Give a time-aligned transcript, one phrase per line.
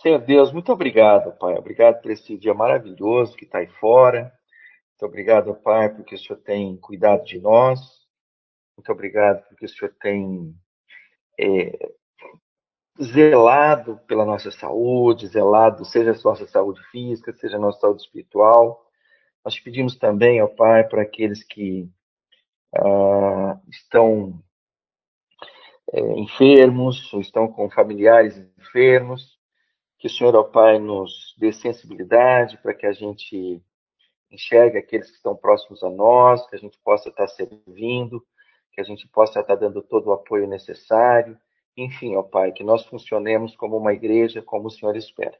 [0.00, 1.54] Senhor Deus, muito obrigado, Pai.
[1.56, 4.32] Obrigado por esse dia maravilhoso que está aí fora.
[4.92, 7.78] Muito obrigado, Pai, porque o Senhor tem cuidado de nós.
[8.78, 10.56] Muito obrigado porque o Senhor tem
[11.38, 11.92] é,
[12.98, 18.82] zelado pela nossa saúde, zelado, seja a nossa saúde física, seja a nossa saúde espiritual.
[19.44, 21.86] Nós pedimos também, ó Pai, para aqueles que
[22.74, 24.42] ah, estão
[25.92, 29.39] é, enfermos, ou estão com familiares enfermos,
[30.00, 33.62] que o Senhor, ó Pai, nos dê sensibilidade para que a gente
[34.32, 38.26] enxergue aqueles que estão próximos a nós, que a gente possa estar servindo,
[38.72, 41.38] que a gente possa estar dando todo o apoio necessário
[41.76, 45.38] enfim, ó Pai, que nós funcionemos como uma igreja, como o Senhor espera.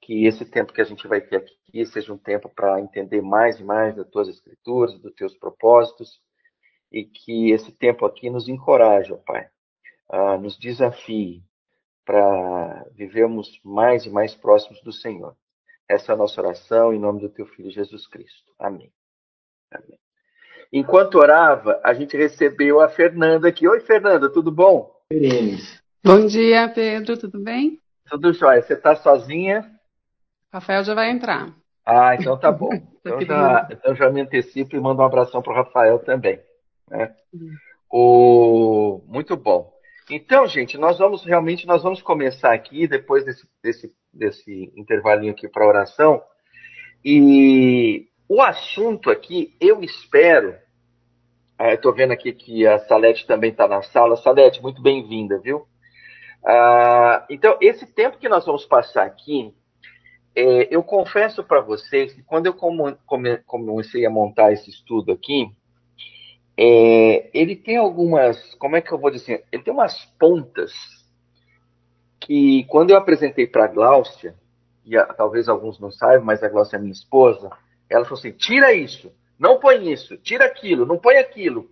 [0.00, 3.60] Que esse tempo que a gente vai ter aqui seja um tempo para entender mais
[3.60, 6.20] e mais das tuas escrituras, dos teus propósitos,
[6.90, 9.48] e que esse tempo aqui nos encoraje, ó Pai,
[10.40, 11.44] nos desafie
[12.08, 15.36] para vivermos mais e mais próximos do Senhor.
[15.86, 18.50] Essa é a nossa oração em nome do teu filho Jesus Cristo.
[18.58, 18.90] Amém.
[19.70, 19.98] Amém.
[20.72, 23.68] Enquanto orava, a gente recebeu a Fernanda aqui.
[23.68, 24.90] Oi, Fernanda, tudo bom?
[26.02, 27.78] Bom dia, Pedro, tudo bem?
[28.08, 28.62] Tudo jóia.
[28.62, 29.70] Você está sozinha?
[30.50, 31.54] Rafael já vai entrar.
[31.84, 32.70] Ah, então tá bom.
[33.04, 36.40] então, já, então já me antecipo e mando um abração para o Rafael também.
[36.88, 37.14] Né?
[37.34, 37.50] Uhum.
[37.90, 39.02] O...
[39.06, 39.77] Muito bom.
[40.10, 45.48] Então, gente, nós vamos realmente nós vamos começar aqui, depois desse, desse, desse intervalinho aqui
[45.48, 46.22] para oração.
[47.04, 50.56] E o assunto aqui, eu espero
[51.58, 54.16] ah, Estou vendo aqui que a Salete também está na sala.
[54.16, 55.66] Salete, muito bem-vinda, viu?
[56.44, 59.52] Ah, então, esse tempo que nós vamos passar aqui,
[60.36, 65.50] é, eu confesso para vocês que quando eu comecei a montar esse estudo aqui,
[66.60, 69.44] é, ele tem algumas, como é que eu vou dizer?
[69.52, 70.72] Ele tem umas pontas
[72.18, 74.34] que, quando eu apresentei para a Gláucia,
[74.84, 77.48] e a, talvez alguns não saibam, mas a Gláucia é minha esposa,
[77.88, 79.12] ela falou assim: tira isso.
[79.38, 81.70] Não põe isso, tira aquilo, não põe aquilo.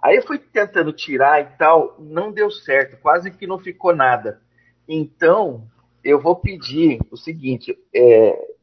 [0.00, 4.40] Aí eu fui tentando tirar e tal, não deu certo, quase que não ficou nada.
[4.88, 5.68] Então,
[6.02, 8.54] eu vou pedir o seguinte: é,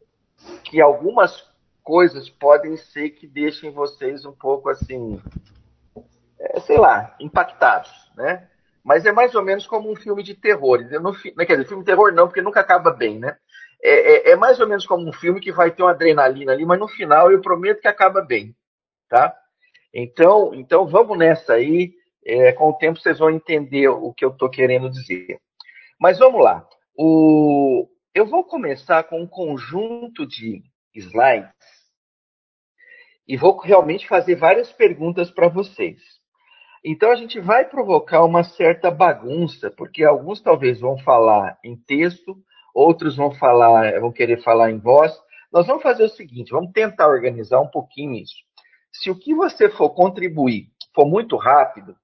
[0.64, 1.48] que algumas
[1.84, 5.22] coisas podem ser que deixem vocês um pouco assim,
[6.42, 8.48] é, sei lá, impactados, né?
[8.84, 10.80] Mas é mais ou menos como um filme de terror.
[10.90, 13.38] Não, não quer dizer, filme de terror não, porque nunca acaba bem, né?
[13.84, 16.66] É, é, é, mais ou menos como um filme que vai ter uma adrenalina ali,
[16.66, 18.56] mas no final eu prometo que acaba bem,
[19.08, 19.36] tá?
[19.94, 21.94] Então, então vamos nessa aí.
[22.24, 25.40] É, com o tempo vocês vão entender o que eu estou querendo dizer.
[26.00, 26.68] Mas vamos lá.
[26.96, 30.62] O, eu vou começar com um conjunto de
[30.94, 31.52] slides
[33.28, 36.21] e vou realmente fazer várias perguntas para vocês.
[36.84, 42.36] Então a gente vai provocar uma certa bagunça, porque alguns talvez vão falar em texto,
[42.74, 45.14] outros vão falar, vão querer falar em voz.
[45.52, 48.36] Nós vamos fazer o seguinte, vamos tentar organizar um pouquinho isso.
[48.92, 51.96] Se o que você for contribuir for muito rápido,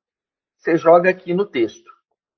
[0.58, 1.90] você joga aqui no texto,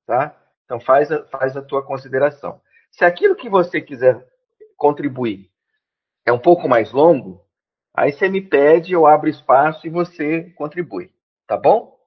[0.06, 0.36] tá?
[0.64, 2.62] Então faz a, faz a tua consideração.
[2.92, 4.26] Se aquilo que você quiser
[4.78, 5.50] contribuir
[6.26, 7.44] é um pouco mais longo,
[7.94, 11.12] aí você me pede, eu abro espaço e você contribui,
[11.46, 11.99] tá bom?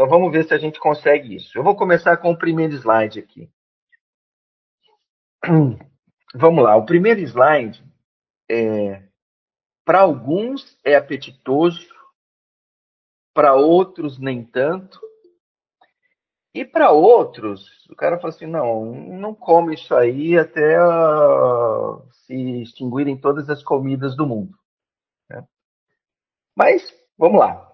[0.00, 1.58] Então vamos ver se a gente consegue isso.
[1.58, 3.50] Eu vou começar com o primeiro slide aqui.
[6.34, 7.84] Vamos lá, o primeiro slide,
[8.50, 9.02] é,
[9.84, 11.86] para alguns é apetitoso,
[13.34, 14.98] para outros nem tanto,
[16.54, 22.62] e para outros, o cara fala assim: não, não come isso aí até uh, se
[22.62, 24.56] extinguirem todas as comidas do mundo.
[25.28, 25.46] Né?
[26.56, 27.69] Mas, vamos lá.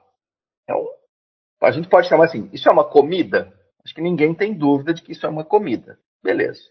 [1.67, 3.53] A gente pode chamar assim: isso é uma comida?
[3.85, 5.99] Acho que ninguém tem dúvida de que isso é uma comida.
[6.23, 6.63] Beleza.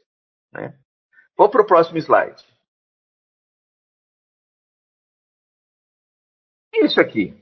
[0.53, 0.73] Né?
[1.37, 2.41] Vou para o próximo slide.
[6.73, 7.37] Isso aqui.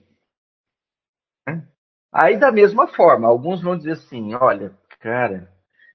[2.12, 5.48] Aí, da mesma forma, alguns vão dizer assim: olha, cara,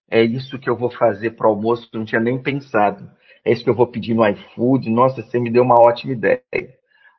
[0.09, 3.11] é isso que eu vou fazer para almoço, não tinha nem pensado.
[3.45, 4.89] É isso que eu vou pedir no iFood.
[4.91, 6.43] Nossa, você me deu uma ótima ideia.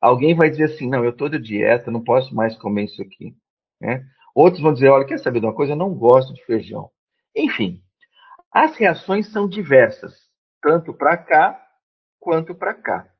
[0.01, 3.35] Alguém vai dizer assim: não, eu estou de dieta, não posso mais comer isso aqui.
[3.81, 4.05] Né?
[4.39, 5.73] Outros vão dizer: olha, quer saber de uma coisa?
[5.73, 6.89] Eu não gosto de feijão.
[7.35, 7.83] Enfim,
[8.49, 10.29] as reações são diversas
[10.61, 11.61] tanto para cá
[12.21, 13.13] quanto para cá.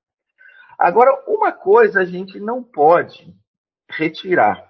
[0.78, 3.36] Agora, uma coisa a gente não pode
[3.92, 4.66] retirar.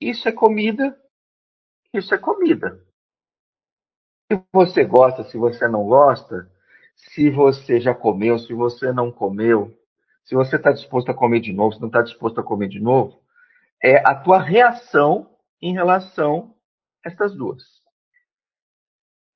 [0.00, 1.00] Isso é comida,
[1.94, 2.84] isso é comida.
[4.28, 6.50] Se você gosta, se você não gosta,
[6.96, 9.72] se você já comeu, se você não comeu,
[10.24, 12.80] se você está disposto a comer de novo, se não está disposto a comer de
[12.80, 13.21] novo,
[13.82, 16.54] é a tua reação em relação
[17.04, 17.62] a essas duas.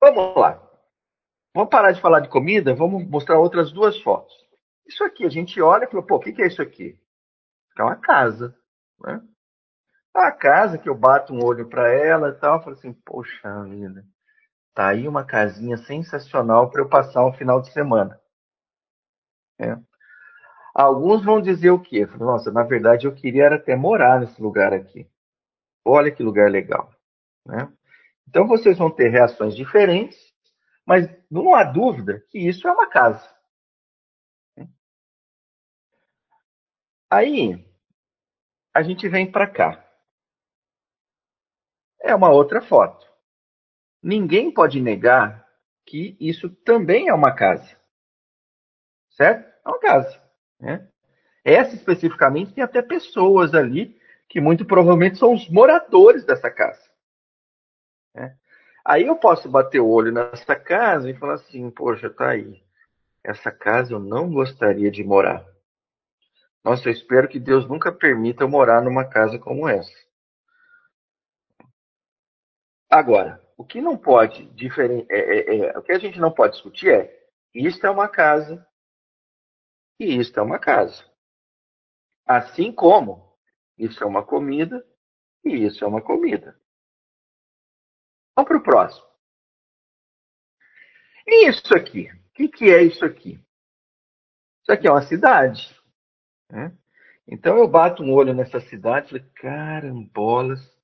[0.01, 0.61] Vamos lá.
[1.53, 4.33] vamos parar de falar de comida, vamos mostrar outras duas fotos.
[4.87, 6.97] Isso aqui, a gente olha e fala, pô, o que, que é isso aqui?
[7.77, 8.57] É uma casa.
[8.99, 9.21] Né?
[10.15, 14.05] A casa que eu bato um olho para ela e tal, falo assim, poxa vida,
[14.73, 18.19] tá aí uma casinha sensacional para eu passar um final de semana.
[19.59, 19.75] É.
[20.77, 22.05] Alguns vão dizer o quê?
[22.19, 25.09] Nossa, na verdade eu queria até morar nesse lugar aqui.
[25.83, 26.93] Olha que lugar legal.
[27.43, 27.67] Né?
[28.27, 30.15] Então vocês vão ter reações diferentes,
[30.85, 33.27] mas não há dúvida que isso é uma casa.
[37.09, 37.65] Aí
[38.71, 39.83] a gente vem para cá
[41.99, 43.11] é uma outra foto.
[43.99, 45.43] Ninguém pode negar
[45.87, 47.75] que isso também é uma casa.
[49.09, 49.51] Certo?
[49.65, 50.26] É uma casa.
[50.59, 50.87] Né?
[51.43, 56.81] Essa especificamente tem até pessoas ali que muito provavelmente são os moradores dessa casa.
[58.13, 58.35] Né?
[58.83, 62.61] Aí eu posso bater o olho nessa casa e falar assim: poxa, tá aí.
[63.23, 65.45] Essa casa eu não gostaria de morar.
[66.63, 69.91] Nossa, eu espero que Deus nunca permita eu morar numa casa como essa.
[72.89, 75.05] Agora, o que não pode diferen...
[75.09, 78.66] É, é, é, o que a gente não pode discutir é isto é uma casa
[79.99, 81.03] e isto é uma casa.
[82.25, 83.35] Assim como
[83.77, 84.85] isso é uma comida
[85.43, 86.59] e isso é uma comida.
[88.35, 89.07] Vamos para o próximo.
[91.25, 92.11] E isso aqui?
[92.11, 93.39] O que, que é isso aqui?
[94.61, 95.75] Isso aqui é uma cidade.
[96.49, 96.75] Né?
[97.27, 100.77] Então eu bato um olho nessa cidade e falei, carambolas,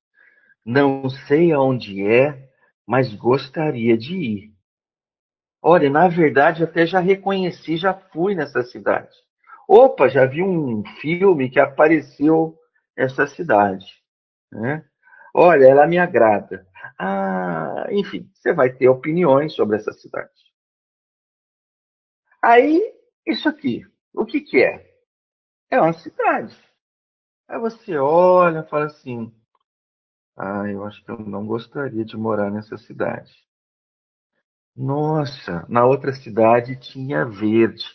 [0.66, 2.50] não sei aonde é,
[2.86, 4.53] mas gostaria de ir.
[5.66, 9.16] Olha, na verdade, até já reconheci, já fui nessa cidade.
[9.66, 12.60] Opa, já vi um filme que apareceu
[12.98, 13.86] essa cidade.
[14.52, 14.86] Né?
[15.34, 16.68] Olha, ela me agrada.
[17.00, 20.30] Ah, enfim, você vai ter opiniões sobre essa cidade.
[22.42, 22.82] Aí,
[23.26, 24.86] isso aqui, o que, que é?
[25.72, 26.54] É uma cidade.
[27.48, 29.34] Aí você olha e fala assim:
[30.36, 33.32] ah, eu acho que eu não gostaria de morar nessa cidade.
[34.76, 37.86] Nossa, na outra cidade tinha verde.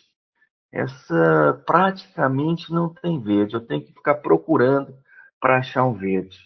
[0.72, 3.54] Essa praticamente não tem verde.
[3.54, 4.96] Eu tenho que ficar procurando
[5.40, 6.38] para achar um verde.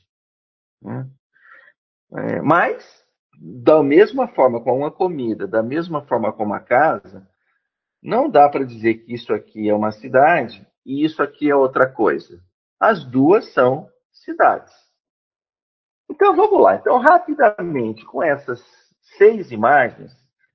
[0.80, 1.08] Né?
[2.14, 3.04] É, mas,
[3.38, 7.28] da mesma forma com uma comida, da mesma forma com uma casa,
[8.02, 11.88] não dá para dizer que isso aqui é uma cidade e isso aqui é outra
[11.88, 12.42] coisa.
[12.80, 14.72] As duas são cidades.
[16.10, 16.76] Então vamos lá.
[16.76, 18.62] Então, rapidamente, com essas
[19.16, 20.12] seis imagens,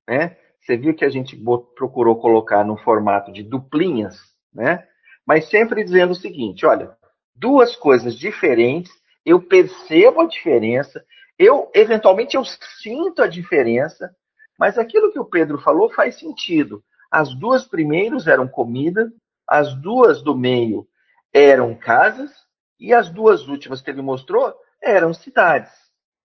[0.07, 0.37] né?
[0.61, 1.37] Você viu que a gente
[1.75, 4.17] procurou colocar no formato de duplinhas,
[4.53, 4.87] né?
[5.25, 6.95] Mas sempre dizendo o seguinte: olha,
[7.35, 8.91] duas coisas diferentes,
[9.25, 11.03] eu percebo a diferença,
[11.37, 14.13] eu eventualmente eu sinto a diferença,
[14.57, 16.83] mas aquilo que o Pedro falou faz sentido.
[17.11, 19.11] As duas primeiras eram comida,
[19.47, 20.87] as duas do meio
[21.33, 22.31] eram casas,
[22.79, 25.71] e as duas últimas que ele mostrou eram cidades.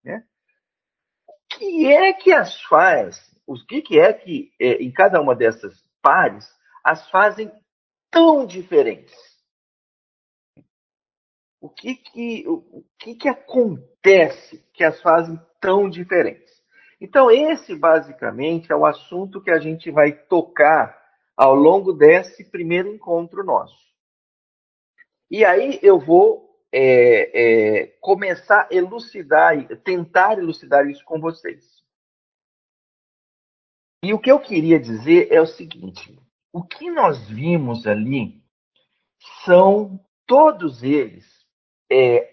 [0.05, 0.23] Né?
[1.27, 3.32] O que é que as faz?
[3.47, 6.49] O que, que é que é, em cada uma dessas pares
[6.85, 7.51] as fazem
[8.11, 9.15] tão diferentes?
[11.61, 16.51] O que que, o que que acontece que as fazem tão diferentes?
[17.01, 21.01] Então, esse basicamente é o assunto que a gente vai tocar
[21.37, 23.77] ao longo desse primeiro encontro nosso.
[25.31, 31.82] E aí eu vou é, é, começar a elucidar, tentar elucidar isso com vocês.
[34.03, 36.19] E o que eu queria dizer é o seguinte:
[36.53, 38.43] o que nós vimos ali
[39.45, 41.25] são todos eles
[41.91, 42.29] é,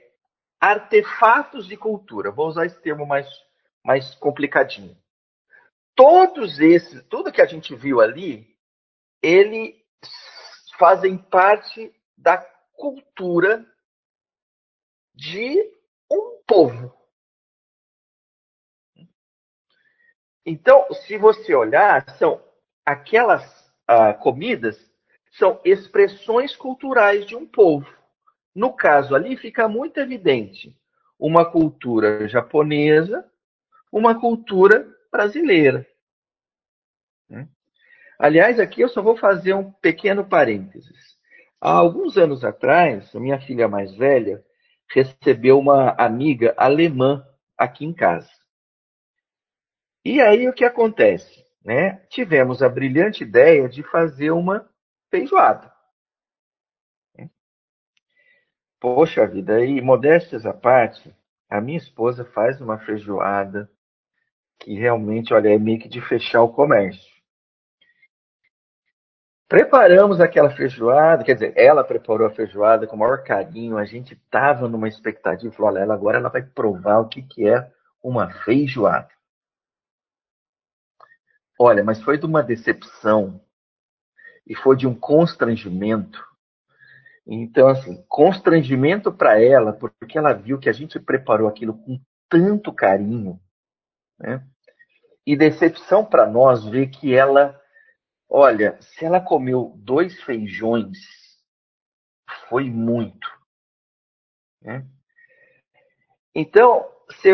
[0.60, 2.32] artefatos de cultura.
[2.32, 3.28] Vou usar esse termo mais,
[3.84, 4.98] mais complicadinho.
[5.96, 8.58] Todos esses, tudo que a gente viu ali,
[9.22, 9.76] eles
[10.78, 12.38] fazem parte da
[12.74, 13.66] cultura
[15.14, 15.62] de
[16.10, 16.99] um povo.
[20.46, 22.41] Então, se você olhar, são
[22.86, 24.89] aquelas ah, comidas
[25.38, 27.88] são expressões culturais de um povo.
[28.55, 30.75] No caso ali fica muito evidente
[31.19, 33.25] uma cultura japonesa,
[33.91, 35.86] uma cultura brasileira.
[37.29, 37.48] Né?
[38.17, 41.17] Aliás, aqui eu só vou fazer um pequeno parênteses.
[41.62, 44.43] Há alguns anos atrás, a minha filha mais velha
[44.91, 47.25] recebeu uma amiga alemã
[47.58, 48.31] aqui em casa.
[50.03, 51.46] E aí o que acontece?
[51.63, 52.01] Né?
[52.10, 54.68] Tivemos a brilhante ideia de fazer uma
[55.10, 55.72] feijoada.
[58.79, 61.13] Poxa vida, e modéstias à parte,
[61.50, 63.70] a minha esposa faz uma feijoada
[64.58, 67.20] que realmente, olha, é meio que de fechar o comércio.
[69.50, 74.13] Preparamos aquela feijoada, quer dizer, ela preparou a feijoada com o maior carinho, a gente
[74.13, 77.70] estava numa expectativa, falou, olha, ela, agora ela vai provar o que, que é
[78.01, 79.10] uma feijoada.
[81.62, 83.42] Olha, mas foi de uma decepção
[84.48, 86.25] e foi de um constrangimento.
[87.28, 92.00] Então, assim, constrangimento para ela, porque ela viu que a gente preparou aquilo com
[92.30, 93.38] tanto carinho,
[94.18, 94.42] né?
[95.25, 97.60] E decepção para nós ver que ela,
[98.28, 100.98] olha, se ela comeu dois feijões,
[102.48, 103.30] foi muito.
[104.62, 104.88] Né?
[106.34, 107.34] Então, você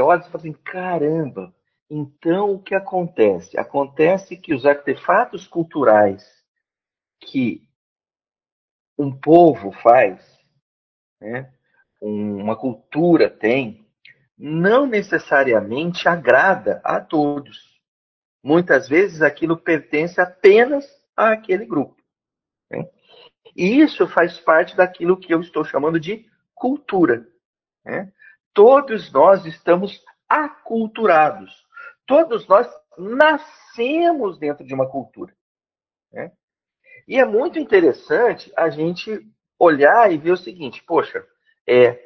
[0.00, 1.54] olha e fala assim: caramba,
[1.96, 3.56] então o que acontece?
[3.56, 6.24] Acontece que os artefatos culturais
[7.20, 7.68] que
[8.98, 10.20] um povo faz,
[11.20, 11.54] né,
[12.02, 13.88] uma cultura tem,
[14.36, 17.80] não necessariamente agrada a todos.
[18.42, 20.84] Muitas vezes aquilo pertence apenas
[21.16, 21.96] àquele grupo.
[22.72, 22.90] Né?
[23.54, 27.24] E isso faz parte daquilo que eu estou chamando de cultura.
[27.84, 28.12] Né?
[28.52, 31.63] Todos nós estamos aculturados.
[32.06, 32.68] Todos nós
[32.98, 35.34] nascemos dentro de uma cultura.
[36.12, 36.32] Né?
[37.08, 39.26] E é muito interessante a gente
[39.58, 41.26] olhar e ver o seguinte: poxa,
[41.66, 42.00] é,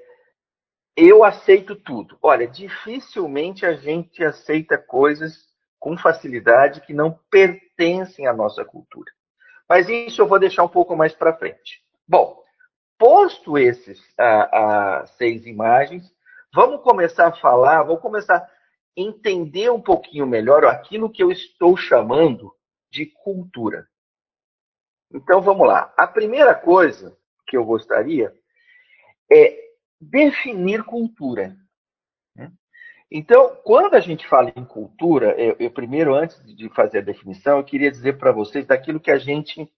[0.97, 2.19] eu aceito tudo.
[2.21, 5.47] Olha, dificilmente a gente aceita coisas
[5.79, 9.11] com facilidade que não pertencem à nossa cultura.
[9.69, 11.83] Mas isso eu vou deixar um pouco mais para frente.
[12.07, 12.43] Bom,
[12.99, 16.13] posto esses a, a seis imagens,
[16.53, 18.51] vamos começar a falar, vamos começar
[19.01, 22.53] entender um pouquinho melhor aquilo que eu estou chamando
[22.91, 23.89] de cultura.
[25.13, 25.93] Então vamos lá.
[25.97, 28.35] A primeira coisa que eu gostaria
[29.31, 29.57] é
[30.01, 31.57] definir cultura.
[32.35, 32.53] Né?
[33.11, 37.59] Então, quando a gente fala em cultura, eu, eu primeiro, antes de fazer a definição,
[37.59, 39.71] eu queria dizer para vocês daquilo que a gente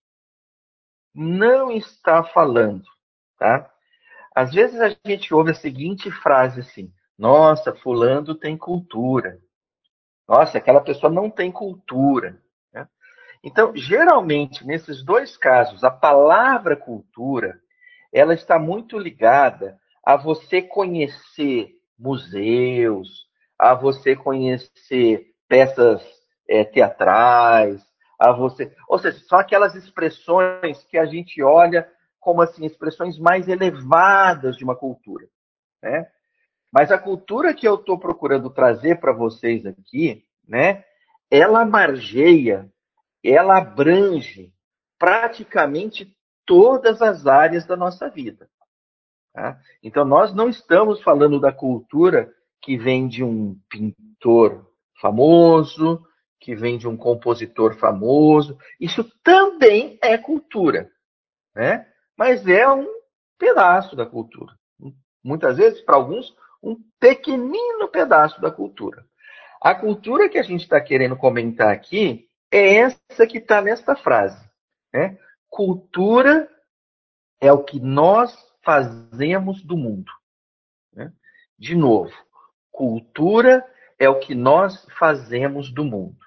[1.14, 2.84] não está falando,
[3.36, 3.70] tá?
[4.34, 9.38] Às vezes a gente ouve a seguinte frase assim: Nossa, fulano tem cultura.
[10.26, 12.40] Nossa, aquela pessoa não tem cultura.
[12.72, 12.88] Né?
[13.44, 17.60] Então, geralmente, nesses dois casos, a palavra cultura,
[18.10, 23.26] ela está muito ligada a você conhecer museus,
[23.58, 26.02] a você conhecer peças
[26.48, 27.84] é, teatrais,
[28.18, 31.86] a você, ou seja, são aquelas expressões que a gente olha
[32.18, 35.26] como assim expressões mais elevadas de uma cultura,
[35.82, 36.10] né?
[36.72, 40.84] Mas a cultura que eu estou procurando trazer para vocês aqui, né?
[41.30, 42.70] Ela margeia,
[43.22, 44.52] ela abrange
[44.98, 48.48] praticamente todas as áreas da nossa vida.
[49.32, 49.58] Tá?
[49.82, 54.68] Então, nós não estamos falando da cultura que vem de um pintor
[55.00, 56.04] famoso,
[56.38, 58.58] que vem de um compositor famoso.
[58.78, 60.90] Isso também é cultura,
[61.54, 61.86] né?
[62.16, 62.86] mas é um
[63.38, 64.52] pedaço da cultura.
[65.22, 69.04] Muitas vezes, para alguns, um pequenino pedaço da cultura.
[69.60, 74.42] A cultura que a gente está querendo comentar aqui é essa que está nesta frase.
[74.92, 75.18] Né?
[75.48, 76.48] Cultura
[77.40, 80.10] é o que nós fazemos do mundo.
[80.92, 81.12] Né?
[81.58, 82.12] De novo,
[82.70, 83.64] cultura
[83.98, 86.18] é o que nós fazemos do mundo.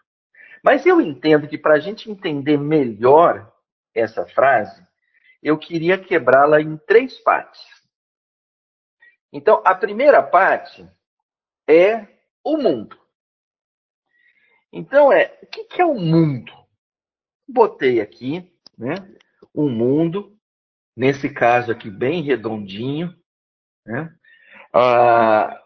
[0.63, 3.51] Mas eu entendo que para a gente entender melhor
[3.93, 4.81] essa frase,
[5.41, 7.61] eu queria quebrá-la em três partes.
[9.33, 10.87] Então, a primeira parte
[11.67, 12.07] é
[12.43, 12.95] o mundo.
[14.71, 16.53] Então, é o que é o mundo?
[17.47, 18.95] Botei aqui, né?
[19.51, 20.37] O mundo
[20.95, 23.15] nesse caso aqui bem redondinho,
[23.83, 24.15] né?
[24.71, 25.59] Ah,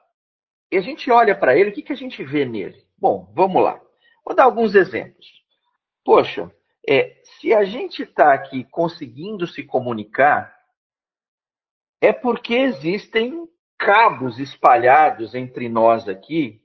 [0.72, 2.86] e a gente olha para ele, o que, que a gente vê nele?
[2.98, 3.82] Bom, vamos lá.
[4.26, 5.28] Vou dar alguns exemplos.
[6.06, 6.50] Poxa,
[6.88, 10.58] é, se a gente está aqui conseguindo se comunicar,
[12.02, 13.48] é porque existem
[13.78, 16.62] cabos espalhados entre nós aqui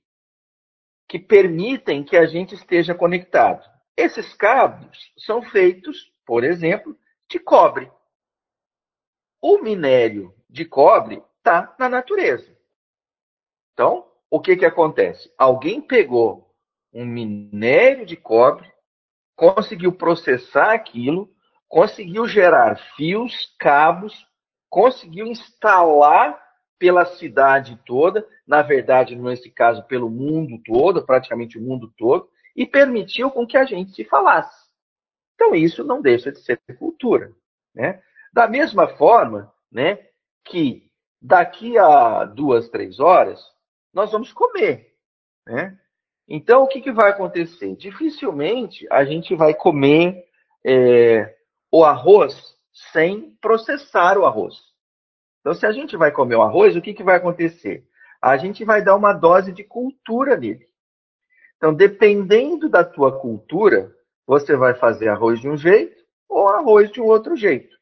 [1.08, 3.62] que permitem que a gente esteja conectado.
[3.96, 7.90] Esses cabos são feitos, por exemplo, de cobre.
[9.40, 12.56] O minério de cobre está na natureza.
[13.72, 15.30] Então, o que, que acontece?
[15.36, 16.54] Alguém pegou
[16.92, 18.72] um minério de cobre,
[19.36, 21.34] conseguiu processar aquilo,
[21.68, 24.26] conseguiu gerar fios, cabos,
[24.70, 26.41] conseguiu instalar
[26.82, 32.66] pela cidade toda, na verdade, nesse caso, pelo mundo todo, praticamente o mundo todo, e
[32.66, 34.68] permitiu com que a gente se falasse.
[35.36, 37.30] Então, isso não deixa de ser cultura.
[37.72, 38.02] Né?
[38.32, 39.96] Da mesma forma né,
[40.44, 43.40] que daqui a duas, três horas,
[43.94, 44.92] nós vamos comer.
[45.46, 45.78] Né?
[46.26, 47.76] Então, o que, que vai acontecer?
[47.76, 50.24] Dificilmente a gente vai comer
[50.66, 51.32] é,
[51.70, 52.56] o arroz
[52.90, 54.71] sem processar o arroz.
[55.42, 57.84] Então, se a gente vai comer o arroz, o que, que vai acontecer?
[58.22, 60.68] A gente vai dar uma dose de cultura nele.
[61.56, 63.92] Então, dependendo da tua cultura,
[64.24, 67.76] você vai fazer arroz de um jeito ou arroz de um outro jeito.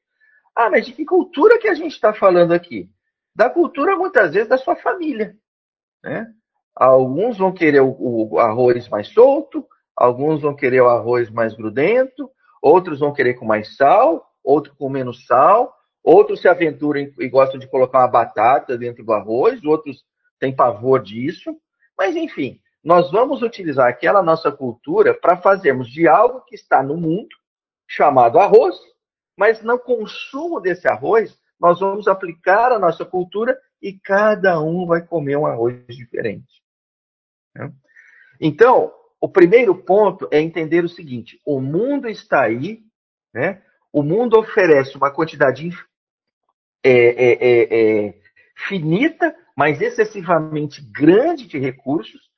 [0.56, 2.90] Ah, mas de que cultura que a gente está falando aqui?
[3.36, 5.36] Da cultura, muitas vezes, da sua família.
[6.02, 6.26] Né?
[6.74, 12.30] Alguns vão querer o, o arroz mais solto, alguns vão querer o arroz mais grudento,
[12.62, 17.58] outros vão querer com mais sal, outros com menos sal, outros se aventuram e gostam
[17.58, 20.04] de colocar uma batata dentro do arroz, outros
[20.38, 21.54] têm pavor disso.
[21.96, 26.96] Mas, enfim, nós vamos utilizar aquela nossa cultura para fazermos de algo que está no
[26.96, 27.28] mundo,
[27.86, 28.76] chamado arroz,
[29.36, 35.04] mas no consumo desse arroz, nós vamos aplicar a nossa cultura e cada um vai
[35.04, 36.62] comer um arroz diferente.
[37.54, 37.72] Né?
[38.40, 42.82] Então, o primeiro ponto é entender o seguinte: o mundo está aí,
[43.34, 43.62] né?
[43.92, 45.68] o mundo oferece uma quantidade
[46.82, 48.14] é, é, é, é,
[48.56, 52.30] finita, mas excessivamente grande de recursos,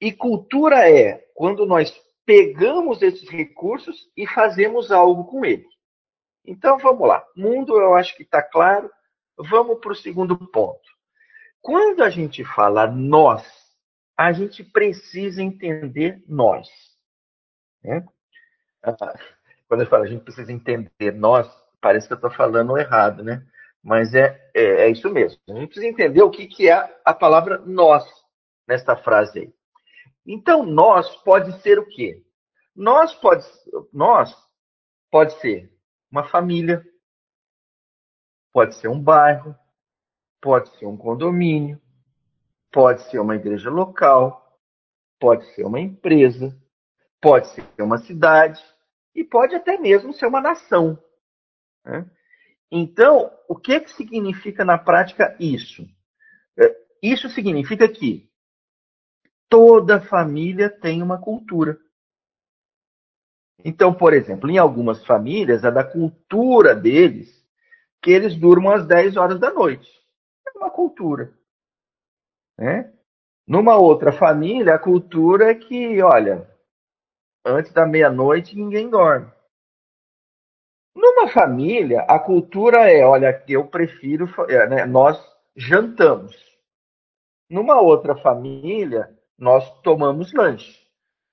[0.00, 5.66] e cultura é quando nós pegamos esses recursos e fazemos algo com eles.
[6.44, 7.24] Então vamos lá.
[7.36, 8.90] Mundo eu acho que está claro.
[9.38, 10.80] Vamos para o segundo ponto.
[11.60, 13.44] Quando a gente fala nós,
[14.16, 16.68] a gente precisa entender nós.
[17.82, 18.04] Né?
[18.82, 19.18] Ah,
[19.68, 21.48] quando eu falo a gente precisa entender nós,
[21.80, 23.44] parece que eu estou falando errado, né?
[23.86, 25.40] Mas é, é, é, isso mesmo.
[25.48, 28.04] A gente precisa entender o que, que é a palavra nós
[28.66, 29.54] nesta frase aí.
[30.26, 32.20] Então, nós pode ser o quê?
[32.74, 33.46] Nós pode,
[33.92, 34.36] nós
[35.08, 35.72] pode ser
[36.10, 36.84] uma família,
[38.52, 39.54] pode ser um bairro,
[40.42, 41.80] pode ser um condomínio,
[42.72, 44.58] pode ser uma igreja local,
[45.20, 46.60] pode ser uma empresa,
[47.20, 48.60] pode ser uma cidade
[49.14, 50.98] e pode até mesmo ser uma nação.
[51.84, 52.04] Né?
[52.70, 55.86] Então, o que, que significa na prática isso?
[56.58, 58.28] É, isso significa que
[59.48, 61.78] toda família tem uma cultura.
[63.64, 67.44] Então, por exemplo, em algumas famílias, é da cultura deles
[68.02, 69.90] que eles durmam às 10 horas da noite.
[70.46, 71.32] É uma cultura.
[72.58, 72.92] Né?
[73.46, 76.48] Numa outra família, a cultura é que, olha,
[77.44, 79.30] antes da meia-noite ninguém dorme.
[80.96, 85.22] Numa família, a cultura é, olha, eu prefiro, é, né, nós
[85.54, 86.34] jantamos.
[87.50, 90.86] Numa outra família, nós tomamos lanche.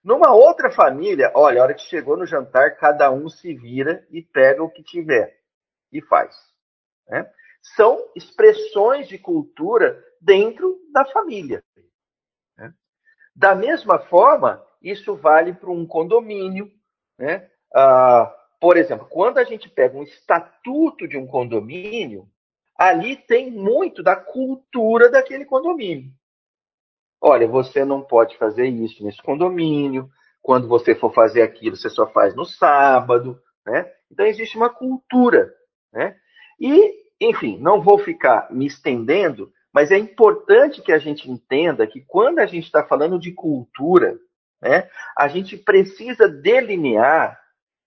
[0.04, 4.22] Numa outra família, olha, a hora que chegou no jantar, cada um se vira e
[4.22, 5.40] pega o que tiver
[5.94, 6.36] e faz.
[7.08, 7.32] Né?
[7.62, 11.64] São expressões de cultura dentro da família.
[12.58, 12.74] Né?
[13.34, 16.70] Da mesma forma, isso vale para um condomínio.
[17.18, 17.50] Né?
[17.74, 22.30] Ah, por exemplo, quando a gente pega um estatuto de um condomínio,
[22.78, 26.10] ali tem muito da cultura daquele condomínio.
[27.20, 30.10] Olha, você não pode fazer isso nesse condomínio.
[30.42, 33.92] Quando você for fazer aquilo, você só faz no sábado, né?
[34.10, 35.54] Então existe uma cultura,
[35.92, 36.16] né?
[36.58, 42.00] E, enfim, não vou ficar me estendendo, mas é importante que a gente entenda que
[42.00, 44.18] quando a gente está falando de cultura,
[44.62, 47.43] né, a gente precisa delinear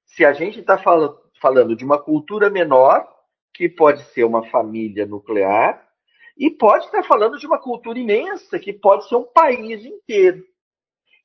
[0.07, 3.07] se a gente está falando de uma cultura menor,
[3.53, 5.87] que pode ser uma família nuclear,
[6.37, 10.45] e pode estar falando de uma cultura imensa, que pode ser um país inteiro.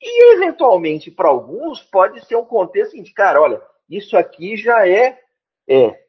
[0.01, 5.19] E, eventualmente, para alguns, pode ser um contexto de, cara, olha, isso aqui já é,
[5.67, 6.03] é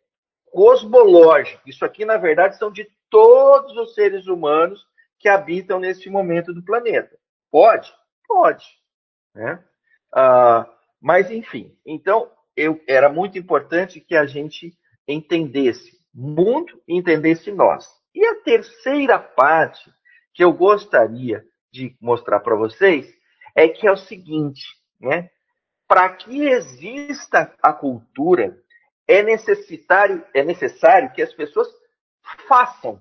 [0.47, 1.69] cosmológico.
[1.69, 4.87] Isso aqui, na verdade, são de todos os seres humanos
[5.19, 7.19] que habitam neste momento do planeta.
[7.51, 7.93] Pode?
[8.27, 8.65] Pode.
[9.35, 9.63] Né?
[10.15, 10.67] Ah,
[11.01, 17.87] mas, enfim, então, eu, era muito importante que a gente entendesse mundo e entendesse nós.
[18.15, 19.91] E a terceira parte
[20.35, 23.13] que eu gostaria de mostrar para vocês
[23.55, 24.63] é que é o seguinte,
[25.01, 25.31] né?
[25.89, 28.59] Para que exista a cultura,
[29.07, 31.69] é necessário, é necessário que as pessoas
[32.47, 33.01] façam.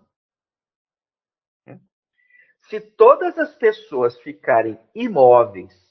[2.70, 5.90] Se todas as pessoas ficarem imóveis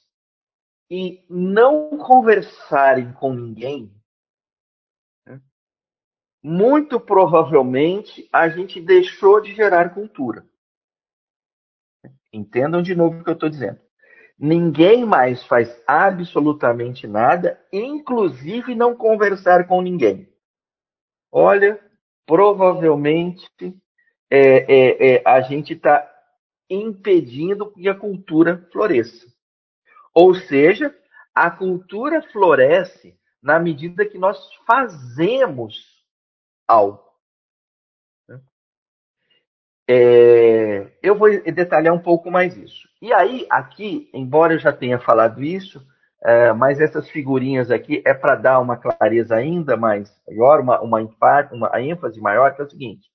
[0.90, 3.94] e não conversarem com ninguém,
[6.42, 10.46] muito provavelmente a gente deixou de gerar cultura.
[12.32, 13.78] Entendam de novo o que eu estou dizendo.
[14.38, 20.32] Ninguém mais faz absolutamente nada, inclusive não conversar com ninguém.
[21.30, 21.78] Olha,
[22.26, 23.46] provavelmente
[24.30, 26.08] é, é, é, a gente está
[26.70, 29.26] impedindo que a cultura floresça.
[30.14, 30.94] Ou seja,
[31.34, 36.04] a cultura floresce na medida que nós fazemos
[36.66, 37.10] algo.
[39.88, 42.88] É, eu vou detalhar um pouco mais isso.
[43.02, 45.84] E aí, aqui, embora eu já tenha falado isso,
[46.22, 51.00] é, mas essas figurinhas aqui é para dar uma clareza ainda mais maior, uma, uma,
[51.50, 53.10] uma ênfase maior, que é o seguinte.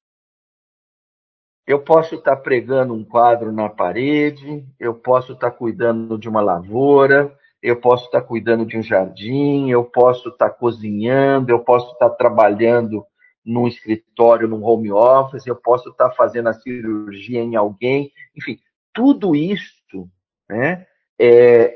[1.67, 7.35] Eu posso estar pregando um quadro na parede, eu posso estar cuidando de uma lavoura,
[7.61, 13.03] eu posso estar cuidando de um jardim, eu posso estar cozinhando, eu posso estar trabalhando
[13.43, 18.59] num escritório, num home office, eu posso estar fazendo a cirurgia em alguém, enfim,
[18.93, 20.07] tudo isso
[20.47, 20.85] né,
[21.19, 21.75] é,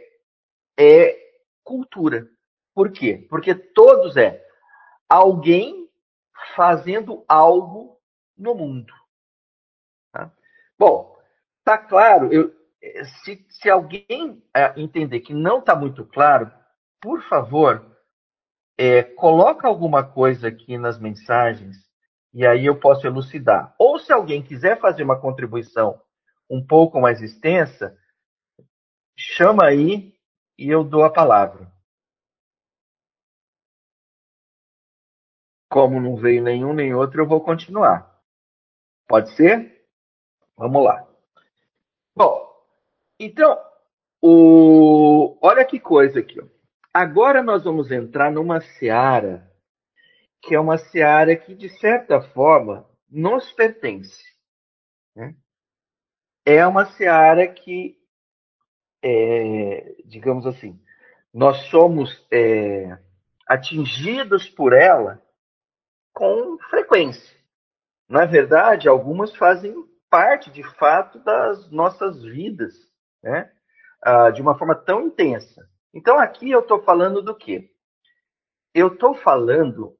[0.80, 1.17] é
[1.63, 2.28] cultura.
[2.75, 3.25] Por quê?
[3.28, 4.43] Porque todos é
[5.08, 5.89] alguém
[6.56, 7.97] fazendo algo
[8.38, 8.98] no mundo.
[10.79, 11.13] Bom,
[11.65, 12.55] tá claro, eu,
[13.21, 16.49] se, se alguém é, entender que não está muito claro,
[17.01, 17.97] por favor,
[18.77, 21.75] é, coloca alguma coisa aqui nas mensagens
[22.33, 23.75] e aí eu posso elucidar.
[23.77, 26.01] Ou se alguém quiser fazer uma contribuição
[26.49, 27.97] um pouco mais extensa,
[29.17, 30.13] chama aí
[30.57, 31.69] e eu dou a palavra.
[35.69, 38.17] Como não veio nenhum nem outro, eu vou continuar.
[39.07, 39.78] Pode ser?
[40.59, 41.07] Vamos lá.
[42.13, 42.53] Bom,
[43.17, 43.57] então,
[44.21, 45.37] o...
[45.41, 46.37] olha que coisa aqui.
[46.37, 46.45] Ó.
[46.93, 49.49] Agora nós vamos entrar numa seara
[50.41, 54.21] que é uma seara que, de certa forma, nos pertence.
[55.15, 55.33] Né?
[56.45, 57.97] É uma seara que,
[59.01, 60.77] é, digamos assim,
[61.33, 62.97] nós somos é,
[63.47, 65.21] atingidos por ela
[66.13, 67.37] com frequência.
[68.09, 69.73] Na verdade, algumas fazem
[70.09, 72.73] parte, de fato, das nossas vidas,
[73.23, 73.51] né?
[74.01, 75.67] Ah, de uma forma tão intensa.
[75.93, 77.69] Então aqui eu estou falando do quê?
[78.73, 79.95] Eu estou falando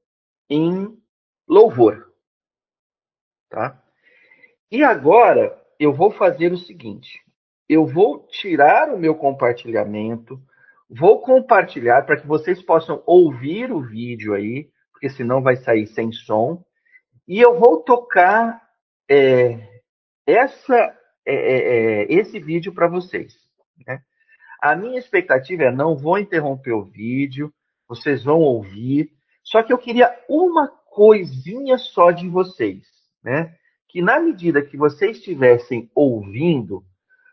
[0.48, 0.96] em
[1.48, 2.10] louvor.
[3.48, 3.82] Tá?
[4.70, 7.20] E agora eu vou fazer o seguinte:
[7.68, 10.40] eu vou tirar o meu compartilhamento,
[10.88, 16.12] vou compartilhar para que vocês possam ouvir o vídeo aí, porque senão vai sair sem
[16.12, 16.64] som,
[17.26, 18.60] e eu vou tocar
[19.08, 19.69] é,
[20.30, 23.34] essa, é, é, é esse vídeo para vocês.
[23.86, 24.00] Né?
[24.62, 27.52] A minha expectativa é não vou interromper o vídeo,
[27.88, 29.10] vocês vão ouvir.
[29.42, 32.86] Só que eu queria uma coisinha só de vocês,
[33.22, 33.56] né?
[33.88, 36.84] Que na medida que vocês estivessem ouvindo,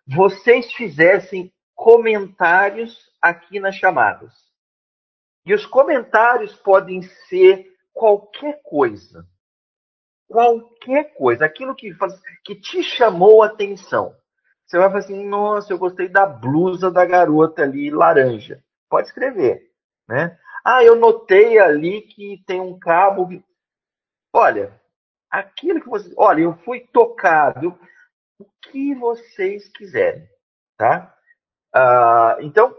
[0.07, 4.33] vocês fizessem comentários aqui nas chamadas.
[5.45, 9.25] E os comentários podem ser qualquer coisa.
[10.27, 11.45] Qualquer coisa.
[11.45, 12.13] Aquilo que, faz,
[12.43, 14.15] que te chamou a atenção.
[14.65, 18.61] Você vai falar assim, nossa, eu gostei da blusa da garota ali, laranja.
[18.89, 19.71] Pode escrever,
[20.07, 20.37] né?
[20.63, 23.29] Ah, eu notei ali que tem um cabo.
[24.33, 24.77] Olha,
[25.31, 26.13] aquilo que vocês.
[26.17, 27.79] Olha, eu fui tocado.
[28.39, 30.27] O que vocês quiserem,
[30.77, 31.15] tá?
[31.73, 32.75] Ah, então,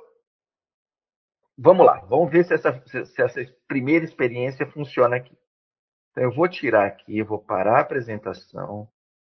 [1.57, 2.01] vamos lá.
[2.01, 5.37] Vamos ver se essa, se essa primeira experiência funciona aqui.
[6.19, 8.89] Então, eu vou tirar aqui, vou parar a apresentação,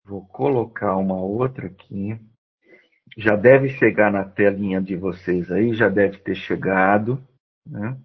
[0.05, 2.19] vou colocar uma outra aqui
[3.17, 7.21] já deve chegar na telinha de vocês aí, já deve ter chegado.
[7.65, 7.95] Né?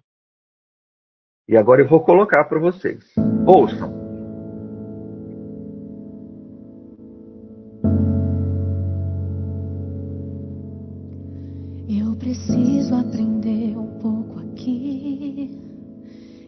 [1.47, 3.13] E agora eu vou colocar para vocês.
[3.45, 3.99] Ouçam.
[11.89, 15.59] Eu preciso aprender um pouco aqui.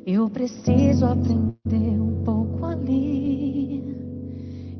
[0.05, 2.12] Eu preciso aprender um.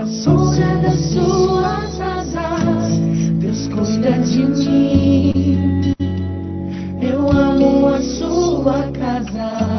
[0.00, 3.00] A sombra das suas asas,
[3.40, 5.94] Deus cuida de mim.
[7.02, 9.77] Eu amo a sua casa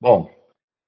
[0.00, 0.30] Bom,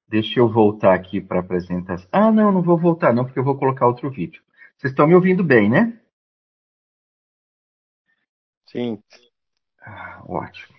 [0.08, 2.08] deixa eu voltar aqui para a apresentação.
[2.10, 4.42] Ah, não, não vou voltar não, porque eu vou colocar outro vídeo.
[4.76, 6.00] Vocês estão me ouvindo bem, né?
[8.66, 9.02] Sim.
[9.82, 10.76] Ah, ótimo.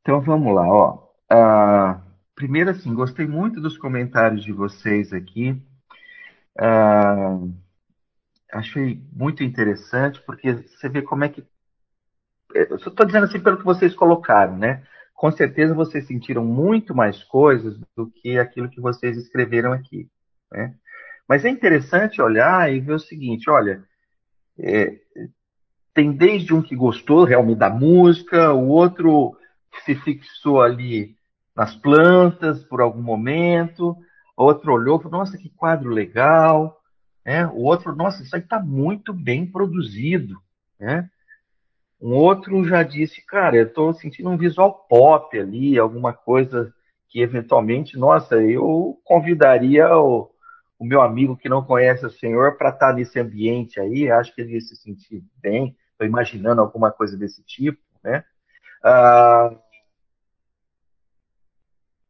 [0.00, 1.08] Então vamos lá, ó.
[1.30, 2.02] Ah,
[2.34, 5.62] primeiro, assim, gostei muito dos comentários de vocês aqui.
[6.58, 7.38] Ah,
[8.52, 11.46] achei muito interessante, porque você vê como é que.
[12.54, 14.86] Eu só estou dizendo assim pelo que vocês colocaram, né?
[15.18, 20.08] Com certeza vocês sentiram muito mais coisas do que aquilo que vocês escreveram aqui,
[20.48, 20.76] né?
[21.28, 23.82] Mas é interessante olhar e ver o seguinte: olha,
[24.56, 24.96] é,
[25.92, 29.36] tem desde um que gostou realmente da música, o outro
[29.84, 31.16] se fixou ali
[31.56, 33.96] nas plantas por algum momento,
[34.36, 36.80] outro olhou e falou, nossa, que quadro legal,
[37.26, 37.44] né?
[37.48, 40.40] o outro, nossa, isso aí está muito bem produzido.
[40.78, 41.10] Né?
[42.00, 46.72] Um outro já disse, cara, eu estou sentindo um visual pop ali, alguma coisa
[47.08, 50.30] que eventualmente, nossa, eu convidaria o,
[50.78, 54.42] o meu amigo que não conhece o Senhor para estar nesse ambiente aí, acho que
[54.42, 58.24] ele ia se sentir bem, estou imaginando alguma coisa desse tipo, né?
[58.82, 59.56] Ah,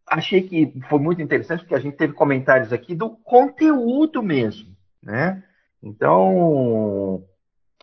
[0.07, 5.43] achei que foi muito interessante porque a gente teve comentários aqui do conteúdo mesmo, né?
[5.83, 7.25] Então,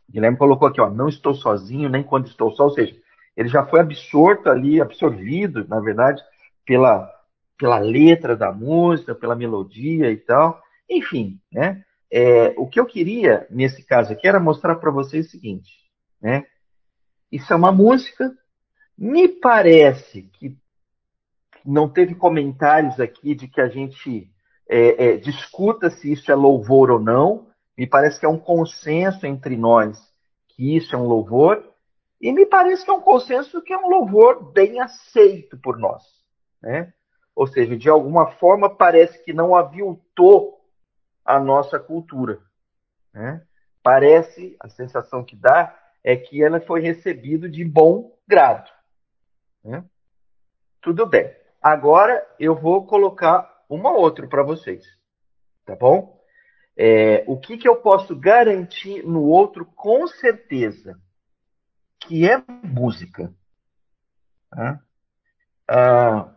[0.09, 2.95] Guilherme colocou aqui, ó, não estou sozinho nem quando estou só, ou seja,
[3.35, 6.21] ele já foi absorto ali, absorvido, na verdade,
[6.65, 7.11] pela,
[7.57, 10.61] pela letra da música, pela melodia e tal.
[10.89, 11.83] Enfim, né?
[12.11, 15.71] É, o que eu queria nesse caso aqui era mostrar para vocês o seguinte,
[16.21, 16.45] né?
[17.31, 18.31] Isso é uma música.
[18.97, 20.57] Me parece que
[21.65, 24.31] não teve comentários aqui de que a gente
[24.69, 27.47] é, é, discuta se isso é louvor ou não.
[27.77, 30.13] Me parece que é um consenso entre nós
[30.55, 31.71] que isso é um louvor.
[32.19, 36.03] E me parece que é um consenso que é um louvor bem aceito por nós.
[36.61, 36.93] Né?
[37.35, 40.61] Ou seja, de alguma forma parece que não aviltou
[41.23, 42.39] a nossa cultura.
[43.13, 43.41] Né?
[43.83, 48.71] Parece, a sensação que dá é que ela foi recebida de bom grado.
[49.63, 49.83] Né?
[50.81, 51.35] Tudo bem.
[51.61, 54.85] Agora eu vou colocar uma outra para vocês.
[55.65, 56.23] Tá bom?
[56.77, 60.99] É, o que, que eu posso garantir no outro com certeza?
[61.99, 63.33] Que é música.
[64.49, 64.79] Tá?
[65.67, 66.35] Ah,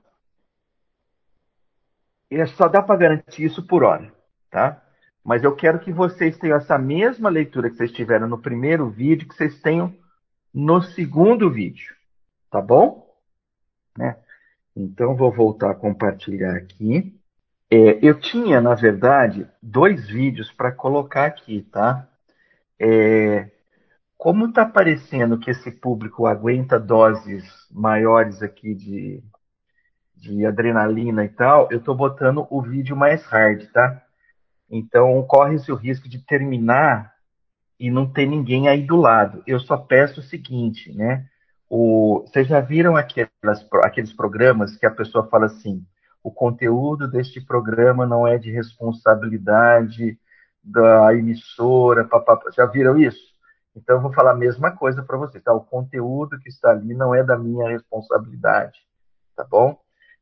[2.30, 4.12] e só dá para garantir isso por hora,
[4.50, 4.82] tá?
[5.24, 9.28] Mas eu quero que vocês tenham essa mesma leitura que vocês tiveram no primeiro vídeo,
[9.28, 9.94] que vocês tenham
[10.52, 11.94] no segundo vídeo,
[12.50, 13.14] tá bom?
[13.96, 14.16] Né?
[14.76, 17.17] Então vou voltar a compartilhar aqui.
[17.70, 22.08] É, eu tinha, na verdade, dois vídeos para colocar aqui, tá?
[22.80, 23.50] É,
[24.16, 29.22] como está parecendo que esse público aguenta doses maiores aqui de,
[30.16, 34.02] de adrenalina e tal, eu tô botando o vídeo mais hard, tá?
[34.70, 37.14] Então corre-se o risco de terminar
[37.78, 39.42] e não ter ninguém aí do lado.
[39.46, 41.26] Eu só peço o seguinte, né?
[41.70, 45.84] O, vocês já viram aquelas, aqueles programas que a pessoa fala assim:
[46.28, 50.18] o conteúdo deste programa não é de responsabilidade
[50.62, 52.50] da emissora, papapá.
[52.54, 53.34] já viram isso?
[53.74, 55.54] Então eu vou falar a mesma coisa para vocês, tá?
[55.54, 58.78] O conteúdo que está ali não é da minha responsabilidade,
[59.34, 59.80] tá bom?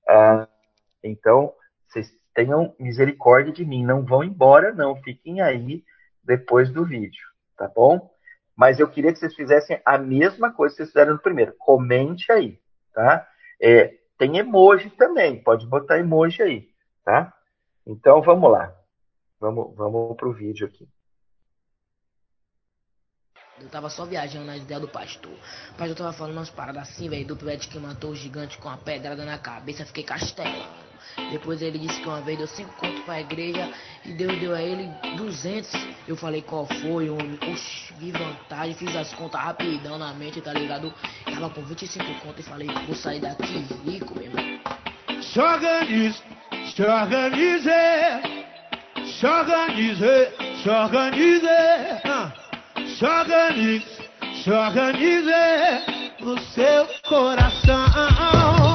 [0.08, 0.46] Ah,
[1.02, 1.52] então
[1.88, 5.82] vocês tenham misericórdia de mim, não vão embora, não, fiquem aí
[6.22, 8.08] depois do vídeo, tá bom?
[8.54, 11.52] Mas eu queria que vocês fizessem a mesma coisa que vocês fizeram no primeiro.
[11.58, 12.60] Comente aí,
[12.94, 13.26] tá?
[13.60, 16.68] É, tem emoji também, pode botar emoji aí,
[17.04, 17.32] tá?
[17.86, 18.74] Então vamos lá.
[19.38, 20.88] Vamos, vamos pro vídeo aqui.
[23.58, 25.32] Eu tava só viajando na ideia do pastor.
[25.32, 28.68] O pastor tava falando umas paradas assim, velho, do pivete que matou o gigante com
[28.68, 29.86] a pedrada na cabeça.
[29.86, 30.85] Fiquei castelando.
[31.30, 33.68] Depois ele disse que uma vez deu cinco contos pra igreja
[34.04, 35.70] e Deus deu a ele 200.
[36.06, 37.38] Eu falei qual foi, homem.
[37.50, 40.92] Oxi, vi vantagem, fiz as contas rapidão na mente, tá ligado?
[41.24, 44.60] Tava com 25 contos e falei, vou sair daqui rico, meu irmão.
[45.22, 46.22] Se organize,
[46.74, 47.70] se organize,
[49.04, 50.28] se organize,
[50.62, 51.48] se organize,
[52.98, 53.86] se organize,
[54.42, 58.65] se organize no seu coração.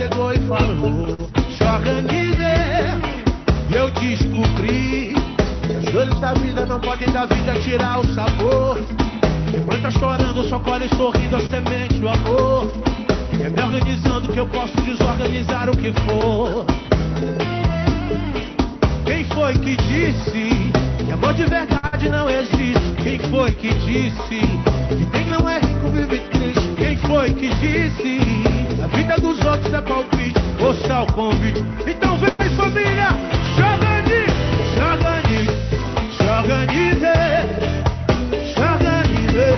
[0.00, 1.16] Chegou e falou
[1.56, 3.19] Se organize E
[3.72, 5.14] eu descobri
[5.66, 8.78] Que as dores da vida não podem da vida tirar o sabor
[9.54, 12.72] Enquanto tá chorando, só colhe sorrindo a semente do amor
[13.32, 16.66] É me organizando que eu posso desorganizar o que for
[19.04, 20.70] Quem foi que disse
[21.04, 22.94] que amor de verdade não existe?
[23.02, 24.40] Quem foi que disse
[24.88, 26.74] que quem não é rico vive triste?
[26.76, 28.20] Quem foi que disse
[28.82, 30.40] a vida dos outros é palpite?
[30.60, 31.64] Ou só o convite?
[31.86, 33.08] Então vem família,
[33.54, 34.26] se organize,
[34.74, 35.54] se organize,
[36.16, 37.16] se organize,
[38.54, 39.48] se organize,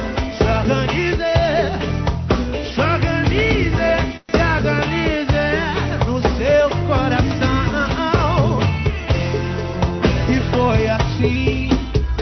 [4.30, 4.40] se
[6.06, 8.38] no seu coração.
[10.28, 11.70] E foi assim